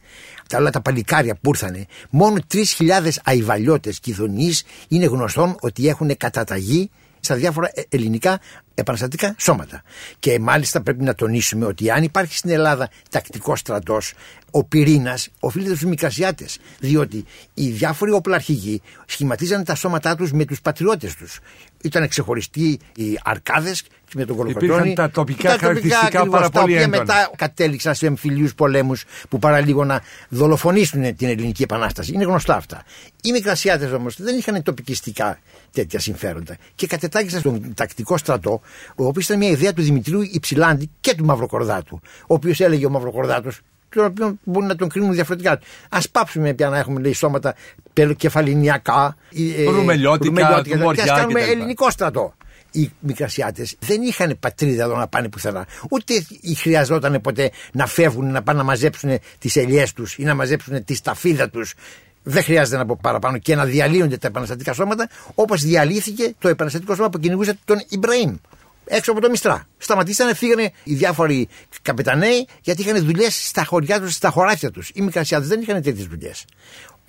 [0.49, 4.51] τα όλα τα παλικάρια που ήρθαν, μόνο 3.000 αϊβαλιώτες κυδονεί
[4.87, 6.89] είναι γνωστόν ότι έχουν καταταγεί
[7.19, 8.39] στα διάφορα ε, ελληνικά
[8.73, 9.83] επαναστατικά σώματα.
[10.19, 14.13] Και μάλιστα πρέπει να τονίσουμε ότι αν υπάρχει στην Ελλάδα τακτικός στρατός,
[14.51, 16.57] ο πυρήνας οφείλεται στους Μικρασιάτες.
[16.79, 21.39] Διότι οι διάφοροι οπλαρχηγοί σχηματίζαν τα σώματά τους με τους πατριώτες τους.
[21.83, 23.83] Ήταν ξεχωριστοί οι αρκάδες
[24.14, 24.74] με τον Κολοκοτρόνη.
[24.74, 26.91] Υπήρχαν τα τοπικά τα χαρακτηριστικά πάρα πολύ έντονα.
[26.91, 32.14] Και μετά κατέληξαν σε εμφυλίους πολέμους που παραλίγο να δολοφονήσουν την ελληνική επανάσταση.
[32.14, 32.84] Είναι γνωστά αυτά.
[33.24, 35.39] Οι Μικρασιάτες όμως δεν είχαν τοπικιστικά
[35.72, 38.62] τέτοια συμφέροντα και κατετάγησαν στον τακτικό στρατό
[38.95, 41.99] ο οποίος ήταν μια ιδέα του Δημητρίου Υψηλάντη και του Μαυροκορδάτου.
[42.28, 45.51] Ο οποίος έλεγε ο Μαυροκορδάτος, τον οποίο μπορεί να τον κρίνουν διαφορετικά.
[45.89, 47.55] Α πάψουμε πια να έχουμε λέει, σώματα
[48.18, 49.16] κεφαλινιακά,
[49.58, 50.62] ε, ρουμελιώτικα,
[50.93, 52.34] και ας κάνουμε ελληνικό στρατό.
[52.72, 55.68] Οι Μικρασιάτες δεν είχαν πατρίδα εδώ να πάνε πουθενά.
[55.89, 56.13] Ούτε
[56.57, 60.93] χρειαζόταν ποτέ να φεύγουν να πάνε να μαζέψουν τις ελιές τους ή να μαζέψουν τη
[60.95, 61.74] σταφίδα τους
[62.30, 66.95] δεν χρειάζεται να πω παραπάνω και να διαλύονται τα επαναστατικά σώματα όπως διαλύθηκε το επαναστατικό
[66.95, 68.36] σώμα που κυνηγούσε τον Ιμπραήμ
[68.88, 69.68] έξω από το Μιστρά.
[69.78, 71.47] Σταματήσανε, φύγανε οι διάφοροι
[71.82, 74.91] καπεταναίοι γιατί είχαν δουλειές στα χωριά τους, στα χωράφια τους.
[74.93, 76.45] Οι Μικρασιάδε δεν είχαν τέτοιες δουλειές.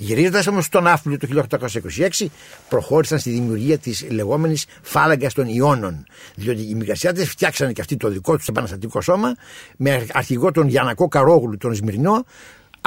[0.01, 1.47] Γυρίζοντας όμως στον Άφλιο το
[2.19, 2.27] 1826,
[2.69, 6.07] προχώρησαν στη δημιουργία της λεγόμενης φάλαγγας των Ιώνων.
[6.35, 9.35] Διότι οι Μικρασιάτε φτιάξανε και αυτοί το δικό τους επαναστατικό σώμα
[9.77, 12.25] με αρχηγό τον Γιανακό Καρόγλου, τον Σμυρνό,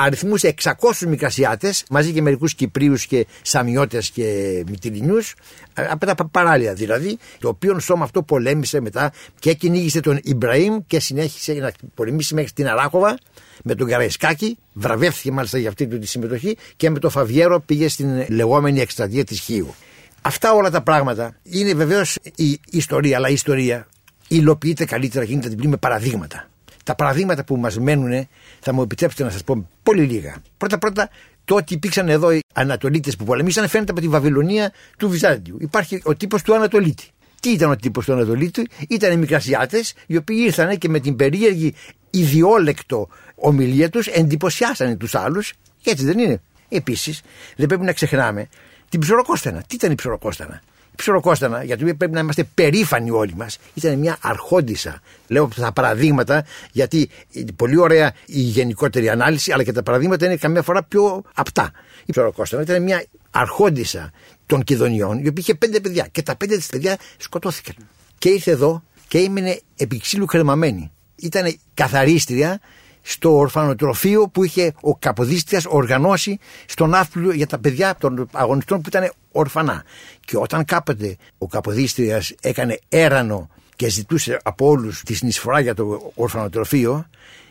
[0.01, 0.71] αριθμούσε 600
[1.07, 4.23] Μικρασιάτες μαζί και μερικούς Κυπρίους και Σαμιώτες και
[4.69, 5.33] Μυτιλινιούς
[5.73, 10.99] από τα παράλια δηλαδή το οποίο σώμα αυτό πολέμησε μετά και κυνήγησε τον Ιμπραήμ και
[10.99, 13.17] συνέχισε να πολεμήσει μέχρι την Αράκοβα
[13.63, 18.25] με τον Καραϊσκάκη, βραβεύτηκε μάλιστα για αυτή τη συμμετοχή και με τον Φαβιέρο πήγε στην
[18.29, 19.75] λεγόμενη εκστρατεία της Χίου.
[20.21, 23.87] Αυτά όλα τα πράγματα είναι βεβαίως η ιστορία, αλλά η ιστορία
[24.27, 26.49] υλοποιείται καλύτερα και γίνεται την με παραδείγματα.
[26.83, 28.27] Τα παραδείγματα που μας μένουν
[28.61, 30.35] θα μου επιτρέψετε να σας πω πολύ λίγα.
[30.57, 31.09] Πρώτα-πρώτα,
[31.45, 35.57] το ότι υπήρξαν εδώ οι Ανατολίτες που πολεμήσαν φαίνεται από τη Βαβυλωνία του Βυζάντιου.
[35.59, 37.07] Υπάρχει ο τύπος του Ανατολίτη.
[37.39, 41.15] Τι ήταν ο τύπος του Ανατολίτη, ήταν οι Μικρασιάτες, οι οποίοι ήρθαν και με την
[41.15, 41.73] περίεργη
[42.09, 45.53] ιδιόλεκτο ομιλία τους εντυπωσιάσανε τους άλλους.
[45.81, 46.41] Και έτσι δεν είναι.
[46.69, 47.21] Επίσης,
[47.55, 48.47] δεν πρέπει να ξεχνάμε
[48.89, 49.63] την ψωροκόστανα.
[49.67, 53.57] Τι ήταν η ψωροκόστανα; Η ψωροκόστανα, για την οποία πρέπει να είμαστε περήφανοι όλοι μας,
[53.73, 55.01] ήταν μια αρχόντισα.
[55.27, 60.35] Λέω τα παραδείγματα, γιατί είναι πολύ ωραία η γενικότερη ανάλυση, αλλά και τα παραδείγματα είναι
[60.35, 61.71] καμιά φορά πιο απτά.
[62.05, 64.11] Η ψωροκόστανα ήταν μια αρχόντισα
[64.45, 66.07] των Κιδωνιών, η οποία είχε πέντε παιδιά.
[66.11, 67.75] Και τα πέντε της παιδιά σκοτώθηκαν.
[68.17, 70.91] Και ήρθε εδώ και έμεινε επί ξύλου κρεμαμένη.
[71.15, 72.59] Ήταν καθαρίστρια
[73.01, 78.89] στο ορφανοτροφείο που είχε ο Καποδίστριας οργανώσει στον Ναύπλιο για τα παιδιά των αγωνιστών που
[78.89, 79.83] ήταν ορφανά.
[80.25, 86.11] Και όταν κάποτε ο Καποδίστριας έκανε έρανο και ζητούσε από όλους τη συνεισφορά για το
[86.15, 87.05] ορφανοτροφείο,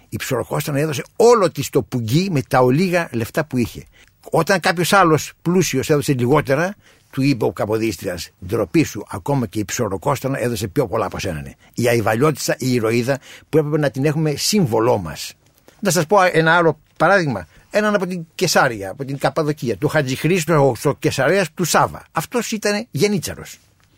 [0.09, 3.85] η Ψωροκόστανα έδωσε όλο της το πουγγί με τα ολίγα λεφτά που είχε.
[4.31, 6.75] Όταν κάποιος άλλος πλούσιος έδωσε λιγότερα,
[7.11, 11.55] του είπε ο Καποδίστριας: Ντροπή σου, ακόμα και η ψωροκόστανα έδωσε πιο πολλά από σένα.
[11.75, 15.35] Η αϊβαλιώτησα, η ηρωίδα που έπρεπε να την έχουμε σύμβολό μας.
[15.81, 17.47] Να σας πω ένα άλλο παράδειγμα.
[17.71, 22.05] Έναν από την Κεσάρια, από την Καπαδοκία, του Χατζηχρήστο στο Κεσαρέας του Σάβα.
[22.13, 23.43] Αυτός ήταν γενίτσαρο.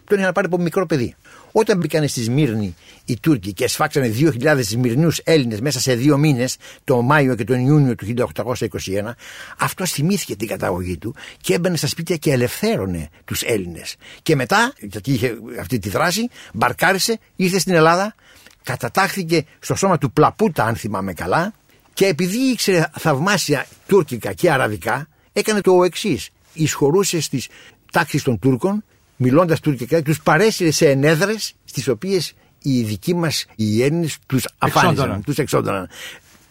[0.04, 1.14] Τον είχαν πάρει από μικρό παιδί.
[1.52, 2.74] Όταν μπήκαν στη Σμύρνη
[3.04, 7.66] οι Τούρκοι και σφάξανε 2.000 Σμυρνιού Έλληνες μέσα σε δύο μήνες, το Μάιο και τον
[7.66, 9.14] Ιούνιο του 1821,
[9.58, 13.96] αυτός θυμήθηκε την καταγωγή του και έμπαινε στα σπίτια και ελευθέρωνε τους Έλληνες.
[14.22, 18.14] Και μετά, γιατί είχε αυτή τη δράση, μπαρκάρισε, ήρθε στην Ελλάδα,
[18.62, 21.52] κατατάχθηκε στο σώμα του Πλαπούτα, αν θυμάμαι καλά,
[21.94, 26.28] και επειδή ήξερε θαυμάσια τουρκικά και αραβικά, έκανε το εξής.
[26.52, 27.48] Ισχωρούσε στις
[27.92, 28.84] τάξεις των Τούρκων,
[29.16, 35.22] μιλώντας τουρκικά, τους παρέσυρε σε ενέδρες, στις οποίες οι δικοί μας οι Έλληνες τους αφάνισαν,
[35.22, 35.88] τους εξόντωναν.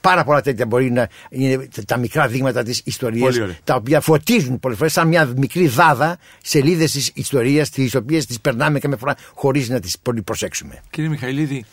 [0.01, 4.77] Πάρα πολλά τέτοια μπορεί να είναι τα μικρά δείγματα της ιστορίας, τα οποία φωτίζουν πολλές
[4.77, 9.69] φορές σαν μια μικρή δάδα σελίδες της ιστορίας, τις οποίες τις περνάμε καμιά φορά χωρίς
[9.69, 10.81] να τις πολύ προσέξουμε.
[10.89, 11.63] Κύριε Μιχαηλίδη, ε,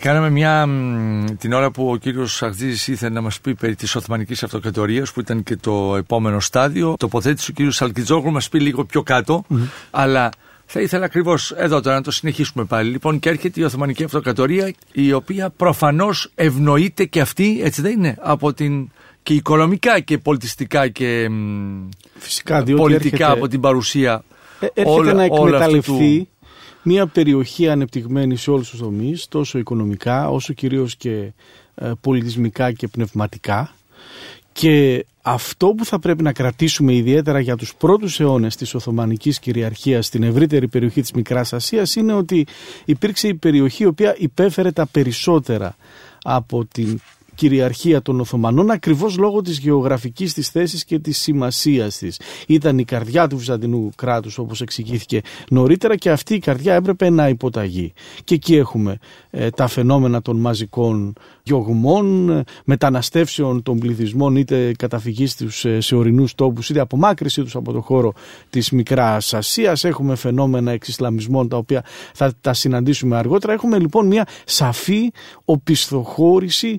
[0.00, 0.68] κάναμε μια,
[1.38, 5.20] την ώρα που ο κύριος Αχτζής ήθελε να μας πει περί της Οθωμανικής Αυτοκρατορίας που
[5.20, 6.94] ήταν και το επόμενο στάδιο.
[6.98, 9.44] Τοποθέτησε ο κύριος Σαλκιτζόγλου μας πει λίγο πιο κατω
[9.90, 10.30] αλλά
[10.66, 12.90] θα ήθελα ακριβώς εδώ τώρα να το συνεχίσουμε πάλι.
[12.90, 18.16] Λοιπόν, και έρχεται η Οθωμανική Αυτοκρατορία, η οποία προφανώς ευνοείται και αυτή, έτσι δεν είναι,
[18.20, 18.90] από την.
[19.22, 21.30] και οικονομικά και πολιτιστικά και
[22.18, 24.24] Φυσικά, πολιτικά από την παρουσία.
[24.60, 26.28] Ε, έρχεται να εκμεταλλευτεί
[26.88, 31.32] μια περιοχή ανεπτυγμένη σε όλους τους τομείς, τόσο οικονομικά όσο κυρίως και
[31.74, 33.74] ε, πολιτισμικά και πνευματικά.
[34.52, 40.06] Και αυτό που θα πρέπει να κρατήσουμε ιδιαίτερα για τους πρώτους αιώνες της Οθωμανικής κυριαρχίας
[40.06, 42.46] στην ευρύτερη περιοχή της Μικράς Ασίας είναι ότι
[42.84, 45.76] υπήρξε η περιοχή η οποία υπέφερε τα περισσότερα
[46.22, 47.00] από την
[47.36, 52.20] κυριαρχία των Οθωμανών ακριβώς λόγω της γεωγραφικής της θέσης και της σημασίας της.
[52.46, 55.20] Ήταν η καρδιά του Βυζαντινού κράτους όπως εξηγήθηκε
[55.50, 57.92] νωρίτερα και αυτή η καρδιά έπρεπε να υποταγεί.
[58.24, 58.98] Και εκεί έχουμε
[59.30, 61.14] ε, τα φαινόμενα των μαζικών
[61.46, 67.72] γιογμών, μεταναστεύσεων των πληθυσμών είτε καταφυγής τους ε, σε ορεινούς τόπους είτε απομάκρυσή τους από
[67.72, 68.12] το χώρο
[68.50, 69.84] της Μικράς Ασίας.
[69.84, 71.84] Έχουμε φαινόμενα εξισλαμισμών τα οποία
[72.14, 73.52] θα τα συναντήσουμε αργότερα.
[73.52, 75.10] Έχουμε λοιπόν μια σαφή
[75.44, 76.78] οπισθοχώρηση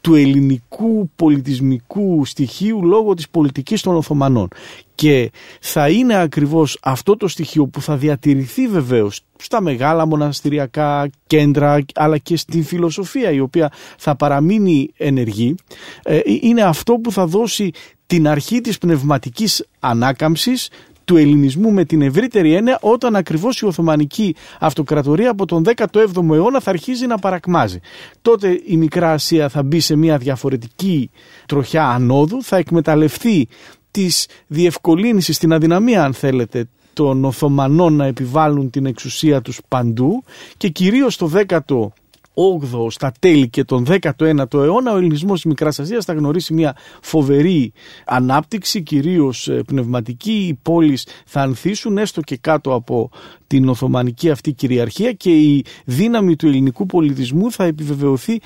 [0.00, 4.48] του ελληνικού πολιτισμικού στοιχείου λόγω της πολιτικής των Οθωμανών.
[4.96, 5.30] Και
[5.60, 12.18] θα είναι ακριβώς αυτό το στοιχείο που θα διατηρηθεί βεβαίως στα μεγάλα μοναστηριακά κέντρα αλλά
[12.18, 15.54] και στην φιλοσοφία η οποία θα παραμείνει ενεργή
[16.02, 17.70] ε, είναι αυτό που θα δώσει
[18.06, 20.70] την αρχή της πνευματικής ανάκαμψης
[21.06, 26.60] του ελληνισμού με την ευρύτερη έννοια όταν ακριβώς η Οθωμανική Αυτοκρατορία από τον 17ο αιώνα
[26.60, 27.80] θα αρχίζει να παρακμάζει.
[28.22, 31.10] Τότε η Μικρά Ασία θα μπει σε μια διαφορετική
[31.46, 33.48] τροχιά ανόδου, θα εκμεταλλευτεί
[33.96, 40.22] τις διευκολύνσεις, την αδυναμία αν θέλετε των Οθωμανών να επιβάλλουν την εξουσία τους παντού
[40.56, 41.86] και κυρίως το 10ο
[42.34, 46.76] 8ο στα τέλη και τον 19ο αιώνα ο ελληνισμός της Μικράς Ασίας θα γνωρίσει μια
[47.02, 47.72] φοβερή
[48.06, 53.10] ανάπτυξη κυρίως ε, πνευματική οι πόλεις θα ανθίσουν έστω και κάτω από
[53.46, 58.40] την Οθωμανική αυτή κυριαρχία και η δύναμη του ελληνικού πολιτισμού θα επιβεβαιωθεί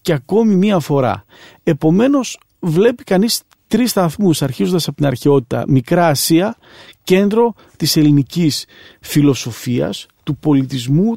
[0.00, 1.24] και ακόμη μία φορά.
[1.62, 3.42] Επομένως βλέπει κανείς
[3.76, 6.56] τρεις σταθμούς αρχίζοντας από την αρχαιότητα Μικρά Ασία,
[7.04, 8.64] κέντρο της ελληνικής
[9.00, 11.16] φιλοσοφίας, του πολιτισμού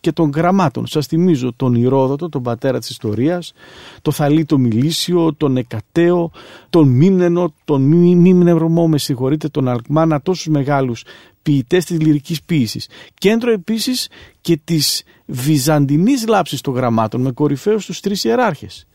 [0.00, 0.86] και των γραμμάτων.
[0.86, 3.52] Σας θυμίζω τον Ηρόδοτο, τον πατέρα της ιστορίας,
[4.02, 6.30] το Θαλίτο Μιλήσιο, τον Εκατέο,
[6.70, 7.82] τον Μίμνενο, τον
[8.16, 11.04] Μίμνευρωμό, με συγχωρείτε, τον Αλκμάνα, τόσους μεγάλους
[11.42, 12.88] ποιητές της λυρικής ποίησης.
[13.14, 14.08] Κέντρο επίσης
[14.40, 18.86] και της βυζαντινής λάψης των γραμμάτων με κορυφαίους τους τρεις ιεράρχες.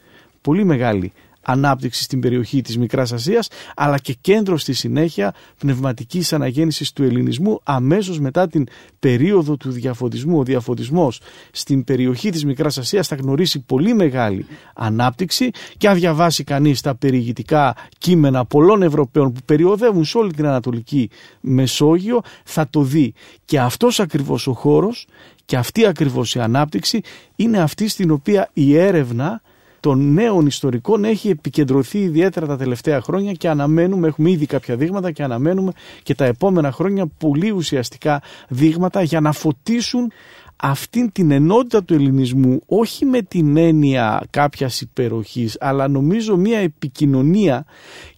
[0.42, 1.12] Πολύ μεγάλη
[1.44, 7.60] ανάπτυξη στην περιοχή της Μικράς Ασίας αλλά και κέντρο στη συνέχεια πνευματικής αναγέννησης του ελληνισμού
[7.64, 8.68] αμέσως μετά την
[9.00, 10.40] περίοδο του διαφωτισμού.
[10.40, 11.22] Ο διαφωτισμός
[11.52, 16.96] στην περιοχή της Μικράς Ασίας θα γνωρίσει πολύ μεγάλη ανάπτυξη και αν διαβάσει κανείς τα
[16.96, 21.10] περιηγητικά κείμενα πολλών Ευρωπαίων που περιοδεύουν σε όλη την Ανατολική
[21.42, 23.14] Μεσόγειο θα το δει
[23.46, 25.08] και αυτός ακριβώς ο χώρος
[25.46, 27.02] και αυτή ακριβώς η ανάπτυξη
[27.36, 29.42] είναι αυτή στην οποία η έρευνα
[29.84, 35.12] των νέων ιστορικών έχει επικεντρωθεί ιδιαίτερα τα τελευταία χρόνια και αναμένουμε, έχουμε ήδη κάποια δείγματα
[35.12, 35.72] και αναμένουμε
[36.04, 40.12] και τα επόμενα χρόνια πολύ ουσιαστικά δείγματα για να φωτίσουν
[40.56, 47.66] αυτήν την ενότητα του ελληνισμού όχι με την έννοια κάποιας υπεροχής αλλά νομίζω μια επικοινωνία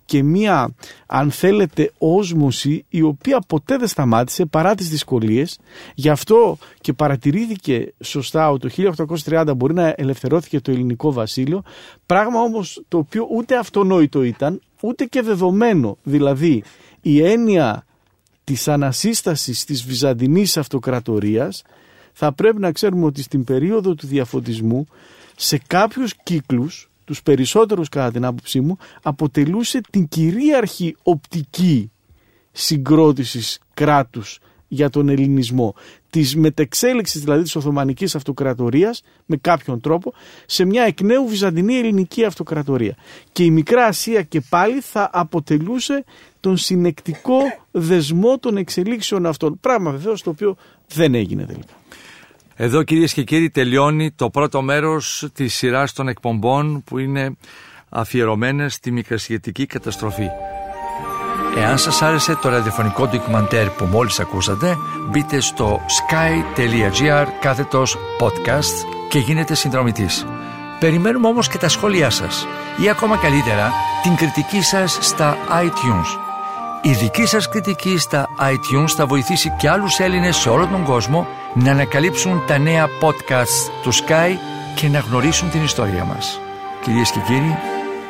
[0.06, 0.76] και μία
[1.06, 5.60] αν θέλετε όσμωση η οποία ποτέ δεν σταμάτησε παρά τις δυσκολίες.
[5.96, 8.94] Γι' αυτό και παρατηρήθηκε σωστά ότι το
[9.26, 11.64] 1830 μπορεί να ελευθερώθηκε το ελληνικό βασίλειο.
[12.06, 15.98] Πράγμα όμως το οποίο ούτε αυτονόητο ήταν ούτε και δεδομένο.
[16.04, 16.64] Δηλαδή
[17.02, 17.86] η έννοια
[18.44, 21.64] της ανασύστασης της Βυζαντινής Αυτοκρατορίας
[22.14, 24.88] θα πρέπει να ξέρουμε ότι στην περίοδο του διαφωτισμού
[25.36, 31.92] σε κάποιους κύκλους τους περισσότερους κατά την άποψή μου, αποτελούσε την κυρίαρχη οπτική
[32.52, 35.76] συγκρότησης κράτους για τον ελληνισμό.
[36.10, 40.14] Της μετεξέλιξης δηλαδή της Οθωμανικής Αυτοκρατορίας με κάποιον τρόπο
[40.46, 42.96] σε μια εκ νέου Βυζαντινή Ελληνική Αυτοκρατορία.
[43.32, 46.04] Και η Μικρά Ασία και πάλι θα αποτελούσε
[46.40, 47.38] τον συνεκτικό
[47.72, 49.60] δεσμό των εξελίξεων αυτών.
[49.60, 50.56] Πράγμα βεβαίως το οποίο
[50.88, 51.74] δεν έγινε τελικά.
[52.58, 57.38] Εδώ κυρίες και κύριοι τελειώνει το πρώτο μέρος της σειράς των εκπομπών που είναι
[57.90, 60.28] αφιερωμένες στη μικρασιατική καταστροφή.
[61.58, 64.78] Εάν σας άρεσε το ραδιοφωνικό ντοκιμαντέρ που μόλις ακούσατε,
[65.10, 70.26] μπείτε στο sky.gr κάθετος podcast και γίνετε συνδρομητής.
[70.80, 72.48] Περιμένουμε όμως και τα σχόλιά σας
[72.84, 73.72] ή ακόμα καλύτερα
[74.04, 76.20] την κριτική σας στα iTunes.
[76.82, 81.28] Η δική σας κριτική στα iTunes θα βοηθήσει και άλλους Έλληνες σε όλο τον κόσμο
[81.56, 84.38] να ανακαλύψουν τα νέα podcast του Sky
[84.76, 86.40] και να γνωρίσουν την ιστορία μας.
[86.82, 87.58] Κυρίες και κύριοι,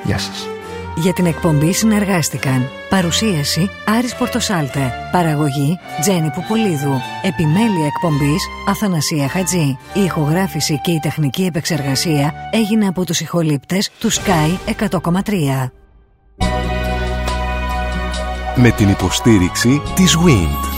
[0.03, 0.47] γεια σας.
[0.95, 10.03] Για την εκπομπή συνεργάστηκαν Παρουσίαση Άρης Πορτοσάλτε Παραγωγή Τζένι Πουπολίδου Επιμέλεια εκπομπής Αθανασία Χατζή Η
[10.03, 15.69] ηχογράφηση και η τεχνική επεξεργασία έγινε από τους ηχολήπτες του Sky 100,3
[18.55, 20.74] Με την υποστήριξη της WIND